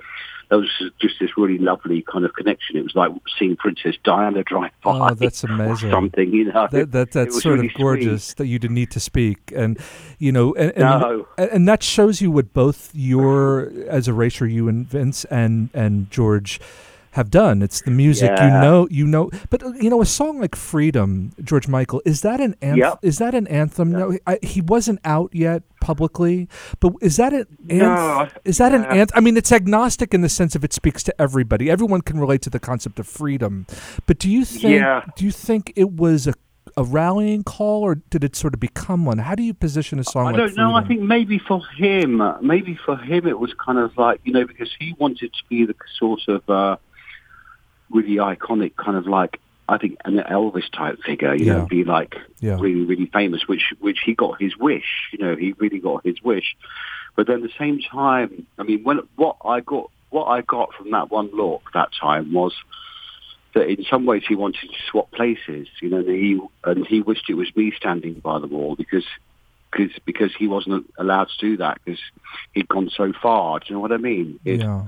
[0.51, 2.75] there was just this really lovely kind of connection.
[2.75, 3.09] It was like
[3.39, 5.11] seeing Princess Diana drive oh, by.
[5.11, 5.91] Oh, that's or amazing.
[5.91, 6.67] Something, you know.
[6.69, 8.37] that, that that's sort really of gorgeous sweet.
[8.37, 9.79] that you didn't need to speak and
[10.19, 11.27] you know and and, No.
[11.37, 16.11] and and that shows you what both your as Erasure you and Vince and and
[16.11, 16.59] George
[17.11, 17.61] have done.
[17.61, 19.29] It's the music you know you know.
[19.49, 22.99] But you know a song like freedom George Michael is that an anthem Yep.
[23.01, 23.91] is that an anthem?
[23.91, 26.47] No I, he wasn't out yet publicly
[26.79, 27.85] but is that an No,
[28.21, 31.03] anthem is that an anthem I mean it's agnostic in the sense of it speaks
[31.03, 31.69] to everybody.
[31.69, 33.65] Everyone can relate to the concept of freedom.
[34.05, 35.03] But do you think Yeah.
[35.15, 36.33] do you think it was a
[36.77, 39.17] a rallying call, or did it sort of become one?
[39.17, 40.73] How do you position a song I like don't know.
[40.73, 44.45] I think maybe for him, maybe for him, it was kind of like you know
[44.45, 46.77] because he wanted to be the sort of uh,
[47.93, 51.33] really iconic, kind of like I think an Elvis type figure.
[51.33, 51.53] You Yeah.
[51.59, 52.57] know, be like Yeah.
[52.59, 53.47] really, really famous.
[53.47, 55.09] Which which he got his wish.
[55.13, 56.55] You know, he really got his wish.
[57.15, 60.73] But then at the same time, I mean, when what I got, what I got
[60.73, 62.53] from that one look that time was
[63.53, 67.01] that in some ways he wanted to swap places, you know, and he and he
[67.01, 69.05] wished it was me standing by the wall because
[69.71, 71.99] because because he wasn't allowed to do that because
[72.53, 73.59] he'd gone so far.
[73.59, 74.39] Do you know what I mean?
[74.43, 74.85] He'd, Yeah.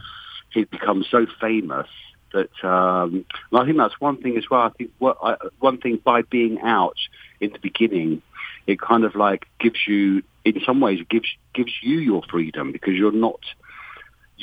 [0.52, 1.88] he'd become so famous
[2.34, 4.62] that um, I think that's one thing as well.
[4.62, 6.97] I think what I, one thing by being out
[7.39, 8.22] in the beginning,
[8.68, 12.95] it kind of like gives you, in some ways, gives gives you your freedom because
[12.95, 13.39] you're not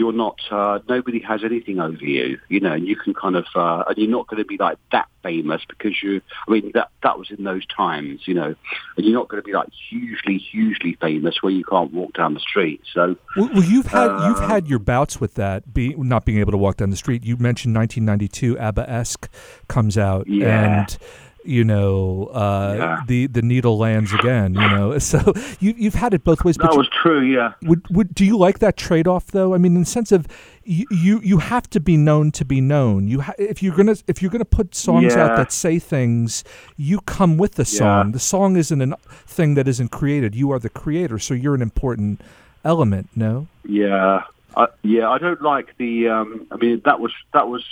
[0.00, 3.44] you're not uh, nobody has anything over you, you know, and you can kind of
[3.54, 6.22] uh, and you're not going to be like that famous because you.
[6.48, 8.54] I mean that that was in those times, you know,
[8.96, 12.32] and you're not going to be like hugely hugely famous where you can't walk down
[12.34, 12.80] the street.
[12.94, 16.38] So Well, well, you've had you've Uh, had your bouts with that, be, not being
[16.38, 17.22] able to walk down the street.
[17.24, 19.28] You mentioned 1992, Abba-esque
[19.68, 20.78] comes out, Yeah.
[20.80, 20.98] and
[21.44, 23.00] you know, uh, Yeah.
[23.06, 24.54] the the needle lands again.
[24.54, 26.56] You know, so you you've had it both ways.
[26.56, 27.52] That was true, yeah.
[27.62, 29.54] would would do you like that trade off though?
[29.54, 30.26] I mean, in the sense of
[30.64, 33.08] you you, you have to be known to be known.
[33.08, 36.44] You ha- if you're gonna if you're gonna put songs out that say things,
[36.76, 38.12] you come with the song.
[38.12, 40.34] The song isn't a thing that isn't created.
[40.34, 42.20] You are the creator, so you're an important
[42.64, 43.08] element.
[43.16, 43.46] No.
[43.64, 44.24] Yeah,
[44.56, 45.08] I, yeah.
[45.08, 46.08] I don't like the.
[46.08, 47.64] Um, I mean, that was that was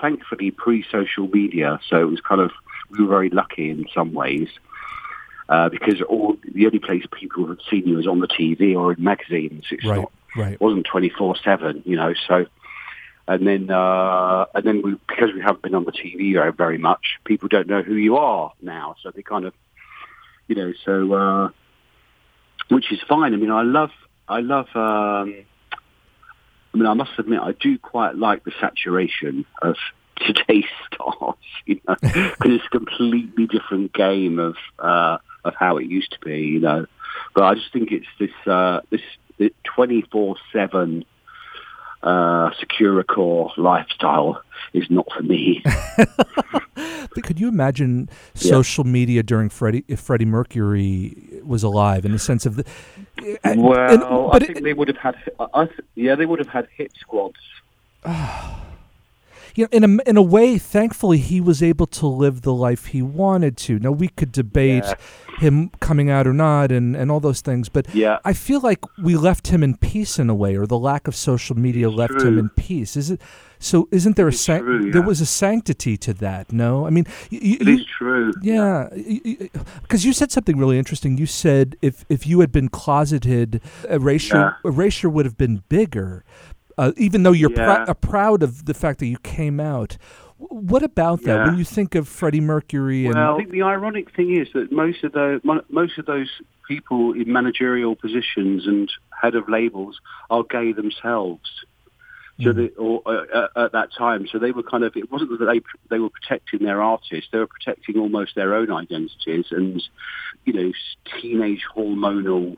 [0.00, 2.50] thankfully pre-social media, so it was kind of
[2.90, 4.48] we were very lucky in some ways
[5.48, 8.92] uh, because all the only place people had seen you was on the TV or
[8.92, 9.64] in magazines.
[9.70, 10.00] It's Right.
[10.00, 10.12] not.
[10.36, 10.52] Right.
[10.54, 12.12] It wasn't twenty four seven, you know.
[12.28, 12.44] So,
[13.26, 16.78] and then uh, and then we because we haven't been on the TV very, very
[16.78, 18.96] much, people don't know who you are now.
[19.02, 19.54] So they kind of,
[20.46, 21.48] you know, so uh,
[22.68, 23.32] which is fine.
[23.32, 23.92] I mean, I love
[24.28, 24.66] I love.
[24.74, 25.34] Um,
[26.74, 29.76] I mean, I must admit, I do quite like the saturation of
[30.16, 31.34] today's stars,
[31.66, 36.18] you know, because it's a completely different game of uh, of how it used to
[36.20, 36.86] be, you know.
[37.34, 41.04] But I just think it's this uh, this twenty four seven
[42.02, 44.42] uh, Securicor lifestyle
[44.72, 45.62] is not for me.
[47.14, 52.18] But could you imagine social media during Freddie if Freddie Mercury was alive in the
[52.18, 52.64] sense of the
[53.42, 55.16] and- well, and- I think it- they would have had.
[55.40, 57.36] I, I th- yeah, they would have had hit squads.
[59.56, 62.86] you know, in a in a way, thankfully, he was able to live the life
[62.86, 63.78] he wanted to.
[63.78, 64.94] Now we could debate Yeah.
[65.40, 68.18] him coming out or not, and and all those things, but Yeah.
[68.24, 71.14] I feel like we left him in peace in a way, or the lack of
[71.16, 72.96] social media left him in peace.
[72.96, 73.20] Is it?
[73.58, 76.52] So isn't there a It's sanc- true, there was a sanctity to that?
[76.52, 78.30] No, I mean, y- is true.
[78.42, 78.88] yeah,
[79.82, 81.16] because you said something really interesting.
[81.16, 86.22] You said if if you had been closeted, Erasure Erasure would have been bigger,
[86.78, 87.84] uh, even though you're Yeah.
[87.88, 89.96] uh, proud of the fact that you came out.
[90.38, 91.34] What about that?
[91.36, 91.46] Yeah.
[91.46, 94.70] When you think of Freddie Mercury and Well, I think the ironic thing is that
[94.70, 96.28] most of those most of those
[96.68, 99.98] people in managerial positions and head of labels
[100.28, 101.48] are gay themselves.
[102.42, 102.56] So Mm.
[102.56, 103.24] they, or uh,
[103.56, 104.94] uh, at that time, so they were kind of.
[104.94, 108.70] It wasn't that they they were protecting their artists; they were protecting almost their own
[108.70, 109.46] identities.
[109.50, 109.82] And
[110.44, 110.70] you know,
[111.18, 112.56] teenage hormonal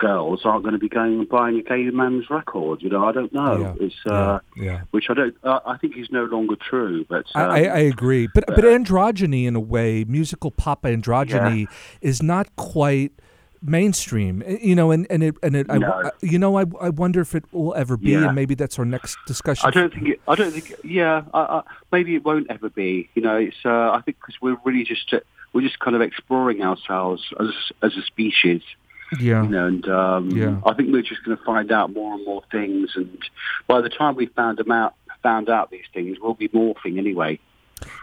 [0.00, 2.82] girls aren't going to be going and buying a gay man's record.
[2.82, 3.76] You know, I don't know.
[3.78, 4.80] Yeah, It's uh, yeah, yeah.
[4.90, 5.36] which I don't.
[5.44, 7.04] Uh, I think is no longer true.
[7.08, 11.66] But I, um, I, I agree, but but androgyny in a way, musical pop androgyny
[12.00, 13.12] is not quite
[13.62, 15.90] mainstream, eh, you know, and and it and it, No.
[15.92, 18.24] I- you know, I I wonder if it will ever be, Yeah.
[18.26, 19.66] and maybe that's our next discussion.
[19.68, 20.20] I don't think it.
[20.26, 20.74] I don't think.
[20.82, 23.08] Yeah, I, I, maybe it won't ever be.
[23.14, 23.56] You know, it's.
[23.64, 25.20] Uh, I think because we're really just uh,
[25.52, 27.50] we're just kind of exploring ourselves as
[27.82, 28.62] as a species.
[29.18, 29.42] Yeah.
[29.42, 30.60] You know, and um, Yeah.
[30.64, 32.90] I think we're just going to find out more and more things.
[32.94, 33.18] And
[33.66, 37.38] by the time we found them out, found out these things, we'll be morphing anyway.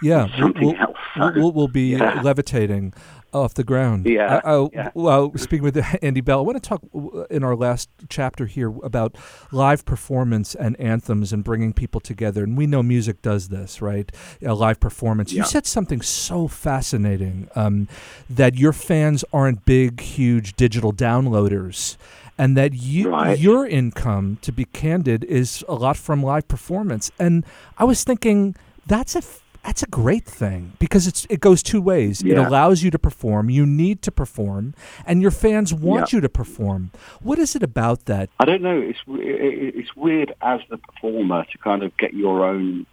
[0.02, 0.98] Yeah, something we'll, else.
[1.16, 2.22] we'll, we'll, we'll be Yeah.
[2.24, 2.94] levitating
[3.42, 4.06] off the ground.
[4.06, 4.92] Yeah, I, I- yeah.
[4.94, 8.74] Well, speaking with Andy Bell, I want to talk uh, in our last chapter here
[8.84, 9.16] about
[9.52, 12.44] live performance and anthems and bringing people together.
[12.44, 14.12] And we know music does this, right?
[14.42, 15.32] A live performance.
[15.34, 17.88] You said something so fascinating um,
[18.30, 21.98] that your fans aren't big, huge digital downloaders.
[22.40, 23.40] And that you, Right.
[23.40, 27.10] your income, to be candid, is a lot from live performance.
[27.18, 27.44] And
[27.80, 31.82] I was thinking that's a f- that's a great thing because it's it goes two
[31.82, 32.24] ways.
[32.24, 33.50] It allows you to perform.
[33.50, 34.74] You need to perform,
[35.06, 36.18] and your fans want Yeah.
[36.18, 36.92] you to perform.
[37.22, 38.30] What is it about that?
[38.40, 38.80] I don't know.
[38.80, 42.86] It's it's weird as the performer to kind of get your own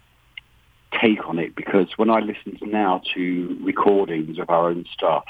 [1.01, 5.25] take on it because when I listen now to recordings of our own stuff,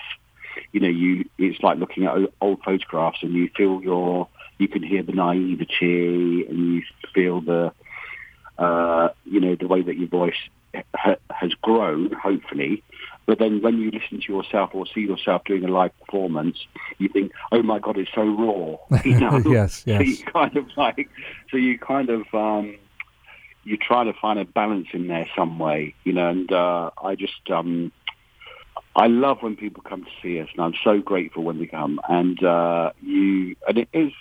[0.72, 4.28] you know, you it's like looking at old photographs and you feel your
[4.58, 6.82] you can hear the naivety and you
[7.14, 7.72] feel the
[8.58, 10.42] uh, you know the way that your voice
[11.32, 12.84] has grown, hopefully.
[13.26, 16.58] But then when you listen to yourself or see yourself doing a live performance,
[17.00, 19.42] you think, "Oh my God, it's so raw." You know?
[19.46, 20.20] Yes, So yes.
[20.20, 21.10] you kind of like,
[21.50, 22.78] so you kind of um,
[23.64, 26.30] you try to find a balance in there some way, you know.
[26.30, 27.92] And uh, I just um,
[28.96, 32.00] I love when people come to see us, and I'm so grateful when they come.
[32.08, 34.12] And uh, you and it is,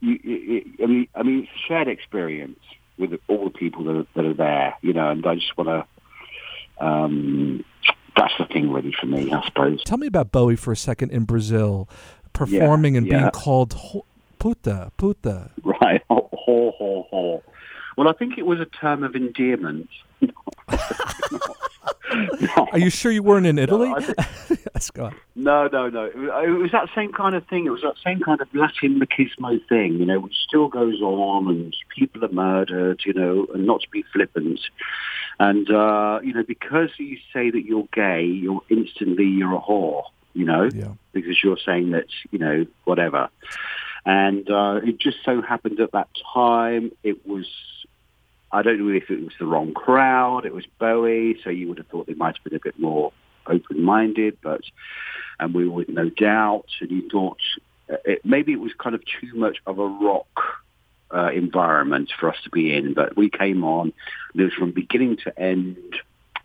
[0.00, 2.58] you, it, it, I mean, I mean, it's a shared experience
[2.98, 5.10] with all the people that are, that are there, you know.
[5.10, 6.84] And I just want to.
[6.84, 7.64] Um,
[8.16, 9.82] that's the thing, really, for me, I suppose.
[9.84, 11.88] Tell me about Bowie for a second in Brazil,
[12.32, 14.04] performing and being called ho-
[14.38, 15.50] puta, puta.
[15.62, 17.42] Right, ho, ho, ho, ho.
[17.96, 19.88] Well, I think it was a term of endearment.
[22.72, 23.92] Are you sure you weren't in Italy?
[23.94, 25.14] I think- yes, go on.
[25.34, 26.04] No, no, no.
[26.04, 27.66] It was, it was that same kind of thing.
[27.66, 31.48] It was that same kind of Latin machismo thing, you know, which still goes on,
[31.48, 34.60] and people are murdered, you know, and not to be flippant.
[35.40, 40.04] And uh, you know, because you say that you're gay, you're instantly you're a whore,
[40.34, 40.92] you know, Yeah.
[41.12, 43.28] because you're saying that, you know, whatever.
[44.06, 47.46] And uh, it just so happened at that time it was.
[48.54, 50.46] I don't know if it was the wrong crowd.
[50.46, 53.12] It was Bowie, so you would have thought they might have been a bit more
[53.48, 54.60] open-minded, but
[55.40, 56.66] and we were no doubt.
[56.80, 57.40] And you thought
[57.90, 60.28] uh, it, maybe it was kind of too much of a rock
[61.12, 62.94] uh, environment for us to be in.
[62.94, 63.92] But we came on.
[64.36, 65.96] It was from beginning to end.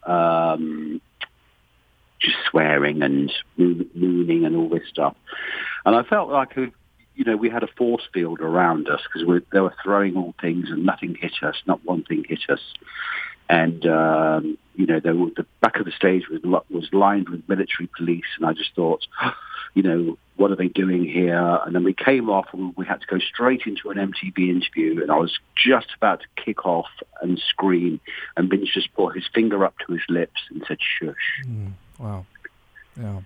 [0.04, 1.02] Um,
[2.20, 5.16] just swearing and moon- mooning and all this stuff,
[5.86, 6.72] and I felt like a,
[7.20, 10.70] you know we had a force field around us because they were throwing all things
[10.70, 12.62] and nothing hit us, not one thing hit us,
[13.50, 16.40] and um, you know were, the back of the stage was
[16.70, 19.06] was lined with military police, and I just thought,
[19.74, 21.60] you know, what are they doing here?
[21.66, 25.02] And then we came off, and we had to go straight into an MTV interview,
[25.02, 26.88] and I was just about to kick off
[27.22, 28.00] and scream,
[28.38, 31.44] and Vince just put his finger up to his lips and said, "Shush."
[32.00, 32.26] Wow.
[32.98, 33.20] Yeah.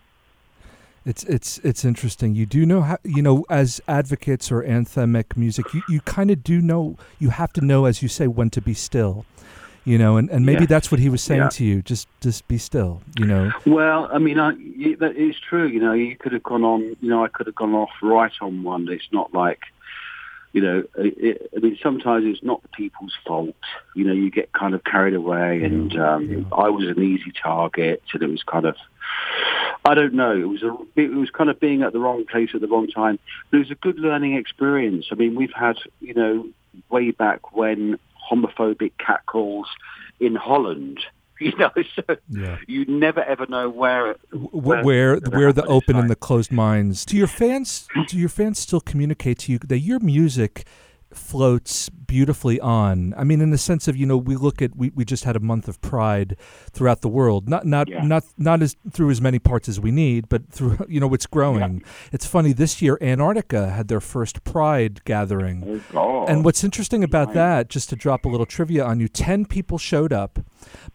[1.05, 2.33] It's it's it's interesting.
[2.33, 6.43] You do know how you know as advocates or anthemic music, you, you kind of
[6.43, 9.25] do know you have to know as you say when to be still.
[9.85, 10.69] You know, and, and maybe Yes.
[10.69, 11.49] that's what he was saying Yeah.
[11.49, 11.81] to you.
[11.81, 13.51] Just just be still, you know.
[13.65, 15.67] Well, I mean, I, is true.
[15.67, 16.95] You know, you could have gone on.
[17.01, 18.87] You know, I could have gone off right on one.
[18.87, 19.59] It's not like,
[20.53, 23.55] you know, it, I mean, sometimes it's not the people's fault.
[23.95, 28.03] You know, you get kind of carried away, and um, I was an easy target,
[28.13, 28.75] and it was kind of.
[29.85, 30.31] I don't know.
[30.31, 32.87] It was a, it was kind of being at the wrong place at the wrong
[32.87, 33.19] time.
[33.49, 35.07] But it was a good learning experience.
[35.11, 36.47] I mean, we've had, you know,
[36.89, 37.99] way back when
[38.31, 39.67] homophobic catcalls
[40.19, 40.99] in Holland.
[41.39, 42.57] You know, so Yeah.
[42.67, 44.53] you never ever know where Wh-
[44.85, 47.05] where where the open and the closed minds.
[47.05, 50.65] Do your fans do your fans still communicate to you that your music
[51.11, 53.13] floats beautifully on?
[53.17, 55.35] I mean, in the sense of you know, we look at we, we just had
[55.35, 56.35] a month of Pride
[56.71, 57.49] throughout the world.
[57.49, 58.03] Not not Yeah.
[58.03, 61.25] not not as through as many parts as we need, but through you know it's
[61.27, 61.83] growing.
[62.11, 65.81] It's funny this year Antarctica had their first Pride gathering.
[65.93, 69.45] Oh, And what's interesting about that, just to drop a little trivia on you, ten
[69.45, 70.39] people showed up,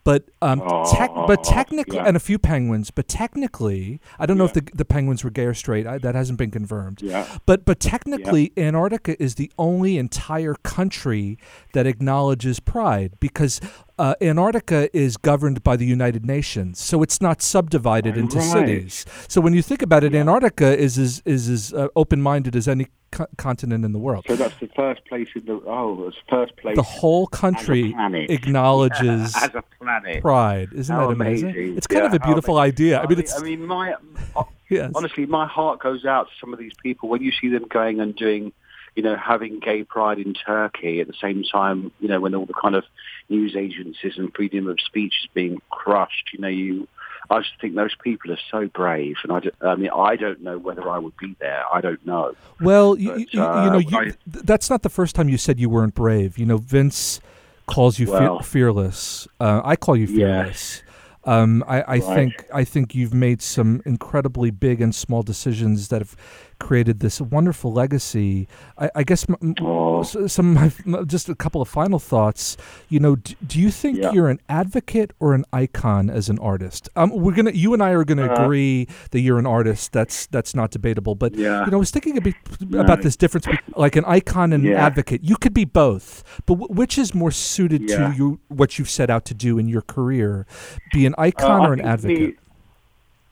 [0.03, 0.59] but um,
[0.91, 2.05] tech, but Oh, technically, yeah.
[2.07, 2.91] and a few penguins.
[2.91, 5.85] But technically, I don't know if the the penguins were gay or straight.
[5.87, 7.01] I, that hasn't been confirmed.
[7.01, 7.25] Yeah.
[7.45, 11.37] But but technically, Antarctica is the only entire country
[11.73, 13.59] that acknowledges pride because.
[13.99, 18.45] Uh, Antarctica is governed by the United Nations, so it's not subdivided into Right.
[18.57, 19.05] cities.
[19.27, 22.87] So when you think about it, Antarctica is as is as uh, open-minded as any
[23.11, 24.23] co- continent in the world.
[24.27, 26.77] So that's the first place in the oh, it's first place.
[26.77, 27.93] The whole country
[28.29, 30.21] acknowledges as a planet.
[30.21, 30.69] pride.
[30.73, 31.49] Isn't How that amazing?
[31.49, 31.77] amazing.
[31.77, 33.01] It's kind Yeah, of a beautiful idea.
[33.01, 33.95] I mean, it's I mean, my
[34.69, 34.91] yes.
[34.95, 37.99] honestly, my heart goes out to some of these people when you see them going
[37.99, 38.53] and doing,
[38.95, 42.45] you know, having gay pride in Turkey at the same time, you know, when all
[42.45, 42.83] the kind of
[43.29, 46.29] news agencies and freedom of speech is being crushed.
[46.33, 46.87] You know, you.
[47.31, 50.41] I just think those people are so brave, and I, ju- I mean, I don't
[50.41, 51.63] know whether I would be there.
[51.71, 52.33] I don't know.
[52.59, 55.37] Well, you, But, you, you uh, know, you, I- that's not the first time you
[55.37, 56.39] said you weren't brave.
[56.39, 57.21] You know, Vince
[57.67, 59.27] calls you fe- fearless.
[59.39, 60.41] Uh, I call you Yeah.
[60.43, 60.81] fearless.
[61.25, 62.03] Um, I, I Right.
[62.03, 66.15] think I think you've made some incredibly big and small decisions that have
[66.59, 68.47] created this wonderful legacy.
[68.77, 70.03] I, I guess m- Oh.
[70.03, 72.57] some of my, just a couple of final thoughts.
[72.89, 74.11] You know, do, do you think Yeah.
[74.11, 76.89] you're an advocate or an icon as an artist?
[76.95, 79.91] Um, we're gonna, you and I are gonna Uh, agree that you're an artist.
[79.93, 81.15] That's that's not debatable.
[81.15, 81.65] But Yeah.
[81.65, 83.03] you know, I was thinking a bit about No.
[83.03, 85.23] this difference, like an icon and an advocate.
[85.23, 88.09] You could be both, but w- which is more suited Yeah.
[88.11, 88.39] to you?
[88.49, 90.45] What you've set out to do in your career,
[90.93, 92.19] be an Uh, icon I or an advocate?
[92.19, 92.33] Me,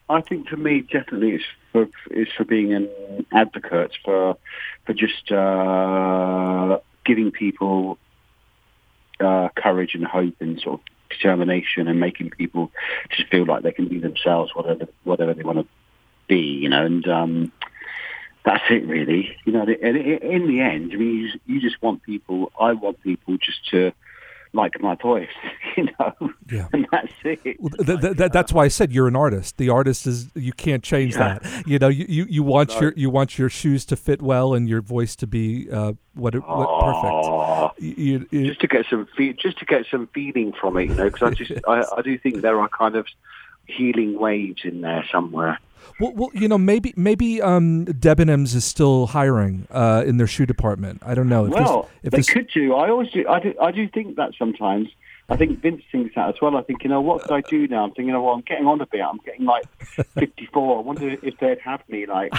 [0.09, 1.43] I think to me, definitely, it's
[1.85, 2.89] for it's for being an
[3.31, 4.37] advocate for
[4.85, 7.97] for just uh, giving people
[9.19, 12.71] uh, courage and hope and sort of determination and making people
[13.09, 15.67] just feel like they can be themselves, whatever whatever they want to
[16.27, 16.85] be, you know.
[16.85, 17.51] And um,
[18.45, 19.35] that's it, really.
[19.45, 22.51] You know, and in the end, I mean, you just, you just want people.
[22.59, 23.93] I want people just to
[24.53, 25.29] like my voice,
[25.77, 26.13] you know,
[26.51, 26.67] Yeah.
[26.73, 27.57] and that's it.
[27.59, 29.57] Well, th- th- th- that's why I said you're an artist.
[29.57, 31.39] The artist is you can't change Yeah.
[31.39, 31.67] that.
[31.67, 32.81] You know, you, you, you want No.
[32.81, 36.35] your you want your shoes to fit well and your voice to be uh, what,
[36.35, 37.69] it, what Aw.
[37.69, 37.81] perfect.
[37.99, 40.95] You, you, just to get some fe- just to get some feeling from it, you
[40.95, 43.05] know, because I just I, I do think there are kind of
[43.65, 45.59] healing waves in there somewhere.
[45.99, 50.45] Well, well, you know, maybe maybe um, Debenhams is still hiring uh, in their shoe
[50.45, 51.01] department.
[51.05, 51.45] I don't know.
[51.45, 52.75] If well, if they this, could do.
[52.75, 53.27] I always do.
[53.27, 53.53] I do.
[53.61, 54.89] I do think that sometimes.
[55.29, 56.55] I think Vince thinks that as well.
[56.55, 57.83] I think, you know, what could I do now?
[57.83, 59.01] I'm thinking, oh, well, I'm getting on a bit.
[59.01, 60.77] I'm getting like 54.
[60.77, 62.31] I wonder if they'd have me like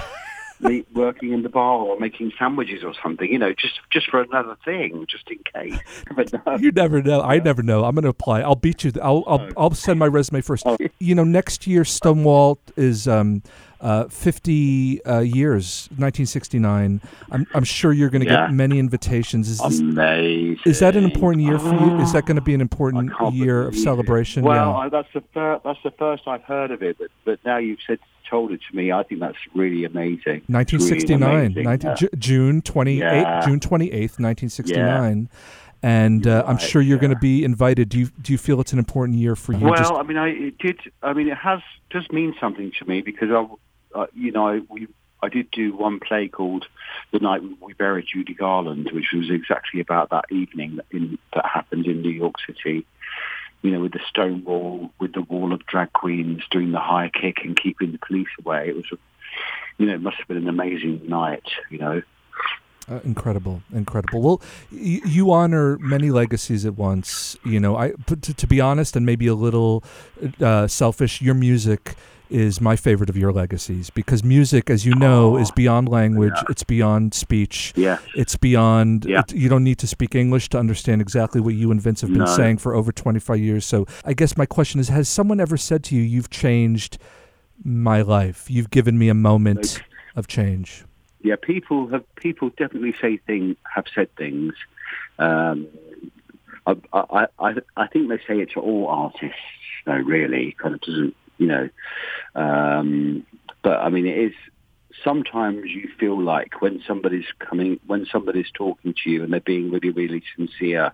[0.61, 3.31] me working in the bar or making sandwiches or something.
[3.31, 5.79] You know, just just for another thing, just in case.
[6.17, 6.57] But no.
[6.57, 7.21] You never know.
[7.23, 7.85] I never know.
[7.85, 8.41] I'm going to apply.
[8.41, 8.93] I'll beat you.
[9.03, 10.67] I'll I'll, I'll send my resume first.
[10.99, 13.43] You know, next year Stonewall is um,
[13.81, 17.01] uh, 50 uh, years, 1969.
[17.31, 18.47] I'm I'm sure you're going to Yeah.
[18.47, 19.49] get many invitations.
[19.49, 20.59] Is this, Amazing.
[20.67, 22.01] is that an important year for you?
[22.01, 24.43] Is that going to be an important year of celebration?
[24.43, 24.77] Well, yeah.
[24.77, 27.79] I, that's the fir- that's the first I've heard of it, but but now you've
[27.87, 27.99] said
[28.29, 28.93] told it to me.
[28.93, 30.43] I think that's really amazing.
[30.49, 31.65] It's really 1969, amazing.
[31.65, 31.95] 19 Yeah.
[31.95, 33.41] Ju- June 28, Yeah.
[33.47, 35.29] June 28th, 1969.
[35.81, 37.89] And uh, I'm sure you're going to be invited.
[37.89, 39.65] Do you do you feel it's an important year for you?
[39.65, 40.81] Well, Just- I mean, I it did.
[41.03, 41.61] I mean, it has
[41.91, 44.89] does mean something to me because I, uh, you know, I, we
[45.23, 46.67] I did do one play called
[47.13, 51.87] "The Night We Buried Judy Garland," which was exactly about that evening in, that happened
[51.87, 52.85] in New York City.
[53.63, 57.11] You know, with the stone wall, with the wall of drag queens doing the high
[57.13, 58.69] kick and keeping the police away.
[58.69, 58.85] It was,
[59.79, 61.45] you know, it must have been an amazing night.
[61.71, 62.03] You know.
[62.91, 64.23] Uh, incredible, incredible.
[64.23, 64.41] Well,
[64.73, 67.37] y- you honor many legacies at once.
[67.45, 69.85] You know, I to, to be honest, and maybe a little
[70.41, 71.97] uh, selfish, your music
[72.31, 76.35] is my favorite of your legacies because music, as you know, is beyond language.
[76.51, 77.73] It's beyond speech.
[77.77, 77.99] Yeah.
[78.15, 79.05] It's beyond.
[79.07, 79.21] Yeah.
[79.21, 82.11] it- you don't need to speak English to understand exactly what you and Vince have
[82.11, 82.27] been No.
[82.27, 83.65] saying for over twenty five years.
[83.65, 86.99] So, I guess my question is: Has someone ever said to you, "You've changed
[87.65, 88.51] my life.
[88.51, 89.83] You've given me a moment
[90.15, 90.85] of change"?
[91.23, 94.55] yeah, people have people definitely say things have said things.
[95.19, 95.67] Um,
[96.67, 99.37] I, I I I think they say it to all artists.
[99.87, 101.69] No, really, kind of doesn't you know.
[102.35, 103.27] Um,
[103.63, 104.33] but I mean, it is.
[105.05, 109.71] Sometimes you feel like when somebody's coming, when somebody's talking to you, and they're being
[109.71, 110.93] really, really sincere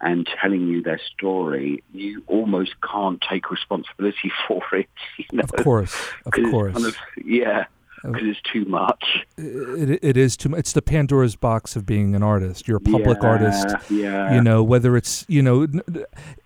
[0.00, 4.88] and telling you their story, you almost can't take responsibility for it.
[5.18, 5.42] You know?
[5.42, 5.94] Of course,
[6.24, 6.72] of course.
[6.72, 7.66] kind of, yeah,
[8.04, 9.26] Uh, because it's too much.
[9.36, 10.60] it, it is too much.
[10.60, 12.68] It's the Pandora's box of being an artist.
[12.68, 13.68] You're a public Yeah, artist.
[13.90, 14.34] yeah.
[14.34, 15.66] You know, whether it's, you know,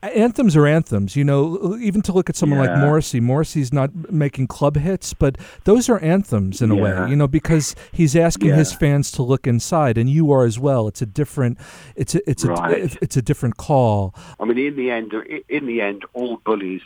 [0.03, 1.16] anthems are anthems.
[1.16, 3.20] You know, even to look at someone like Morrissey.
[3.20, 7.05] Morrissey's not making club hits, but those are anthems in a Yeah.
[7.05, 10.59] way, you know, because he's asking his fans to look inside and you are as
[10.59, 10.88] well.
[10.88, 11.59] It's a different,
[11.96, 12.53] it's a, it's a,
[13.03, 14.14] it's a different call.
[14.40, 15.12] I mean, in the end,
[15.48, 16.82] in the end, all bullies,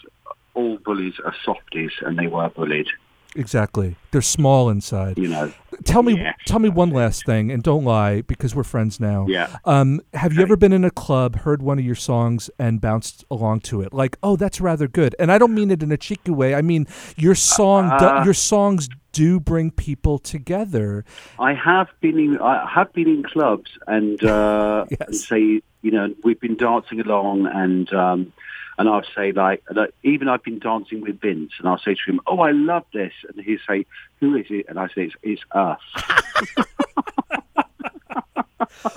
[0.54, 2.88] all bullies are softies, and they were bullied.
[3.36, 3.96] Exactly.
[4.10, 5.18] They're small inside.
[5.18, 5.52] You know.
[5.84, 9.26] Tell me, Yes, tell me one last thing, and don't lie because we're friends now.
[9.28, 9.54] Yeah.
[9.66, 13.24] Um, have you ever been in a club, heard one of your songs, and bounced
[13.30, 13.92] along to it?
[13.92, 15.14] Like, oh, that's rather good.
[15.18, 16.54] And I don't mean it in a cheeky way.
[16.54, 21.04] I mean your song, do- Uh, your songs do bring people together.
[21.38, 26.14] I have been in, I have been in clubs and, uh, and say, you know,
[26.24, 28.32] we've been dancing along and, um,
[28.78, 32.10] and I'll say like, I- even I've been dancing with Vince and I'll say to
[32.12, 33.12] him, oh, I love this.
[33.28, 33.86] And he'll say,
[34.20, 34.66] who is it?
[34.68, 35.80] And I say, it's, it's us.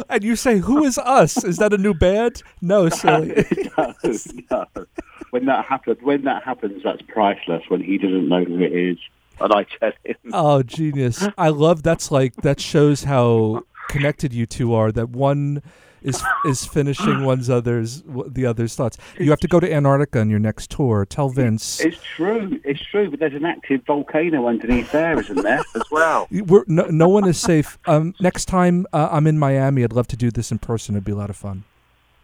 [0.09, 1.43] And you say, "Who is us?
[1.43, 3.45] Is that a new band?" No, silly.
[3.77, 3.93] no,
[4.51, 4.65] no.
[5.31, 7.63] When that happens, when that happens, that's priceless.
[7.69, 8.97] When he doesn't know who it is,
[9.39, 10.15] and I tell him.
[10.33, 11.27] Oh, genius!
[11.37, 14.91] I love that's like that shows how connected you two are.
[14.91, 15.61] That one
[16.01, 18.97] is is finishing one's others the other's thoughts.
[19.17, 21.05] You have to go to Antarctica on your next tour.
[21.05, 21.79] Tell Vince.
[21.79, 22.59] It's true.
[22.63, 23.09] It's true.
[23.09, 26.27] But there's an active volcano underneath there, isn't there, as well?
[26.31, 27.77] We're, no, no one is safe.
[27.85, 30.95] Um, next time uh, I'm in Miami, I'd love to do this in person.
[30.95, 31.63] It'd be a lot of fun.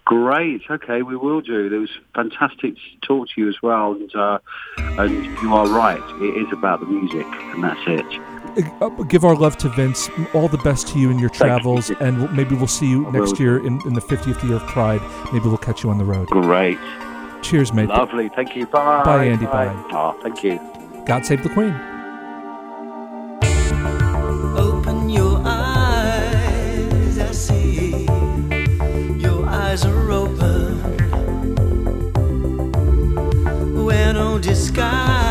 [0.06, 0.62] Great.
[0.70, 1.74] Okay, we will do.
[1.74, 4.38] It was fantastic to talk to you as well, and uh,
[4.78, 6.02] and you are right.
[6.22, 8.06] It is about the music, and that's it.
[8.58, 10.10] Uh, give our love to Vince.
[10.34, 13.40] All the best to you in your travels, and we'll- maybe we'll see you next
[13.40, 15.02] year in, in the 50th year of Pride.
[15.34, 16.28] Maybe we'll catch you on the road.
[16.30, 16.78] Great.
[17.42, 17.90] Cheers, mate.
[17.90, 18.30] Lovely.
[18.30, 18.66] Thank you.
[18.66, 19.04] Bye.
[19.04, 19.46] Bye, Andy.
[19.46, 19.72] Bye.
[19.92, 20.60] Oh, thank you.
[21.06, 21.76] God save the Queen.
[24.58, 28.06] Open your eyes, I see.
[29.20, 30.80] Your eyes are open.
[33.86, 35.25] Where no disguise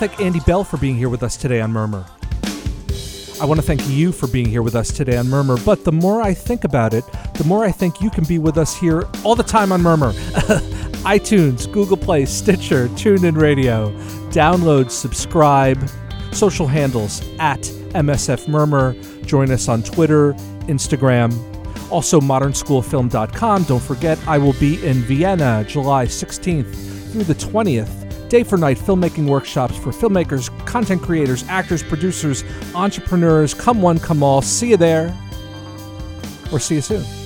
[0.00, 2.06] thank Andy Bell for being here with us today on Murmur.
[3.38, 5.58] I want to thank you for being here with us today on Murmur.
[5.62, 8.56] But the more I think about it, the more I think you can be with
[8.56, 10.12] us here all the time on Murmur.
[11.04, 13.90] iTunes, Google Play, Stitcher, TuneIn Radio.
[14.30, 15.86] Download, subscribe,
[16.32, 17.60] social handles at
[17.92, 18.94] MSF Murmur.
[19.26, 20.32] Join us on Twitter,
[20.62, 21.30] Instagram.
[21.92, 23.64] Also, modernschoolfilm.com.
[23.64, 27.99] Don't forget, I will be in Vienna July 16th through the 20th.
[28.30, 32.44] Day for night filmmaking workshops for filmmakers, content creators, actors, producers,
[32.76, 33.54] entrepreneurs.
[33.54, 34.40] Come one, come all.
[34.40, 35.12] See you there.
[36.52, 37.19] Or see you soon.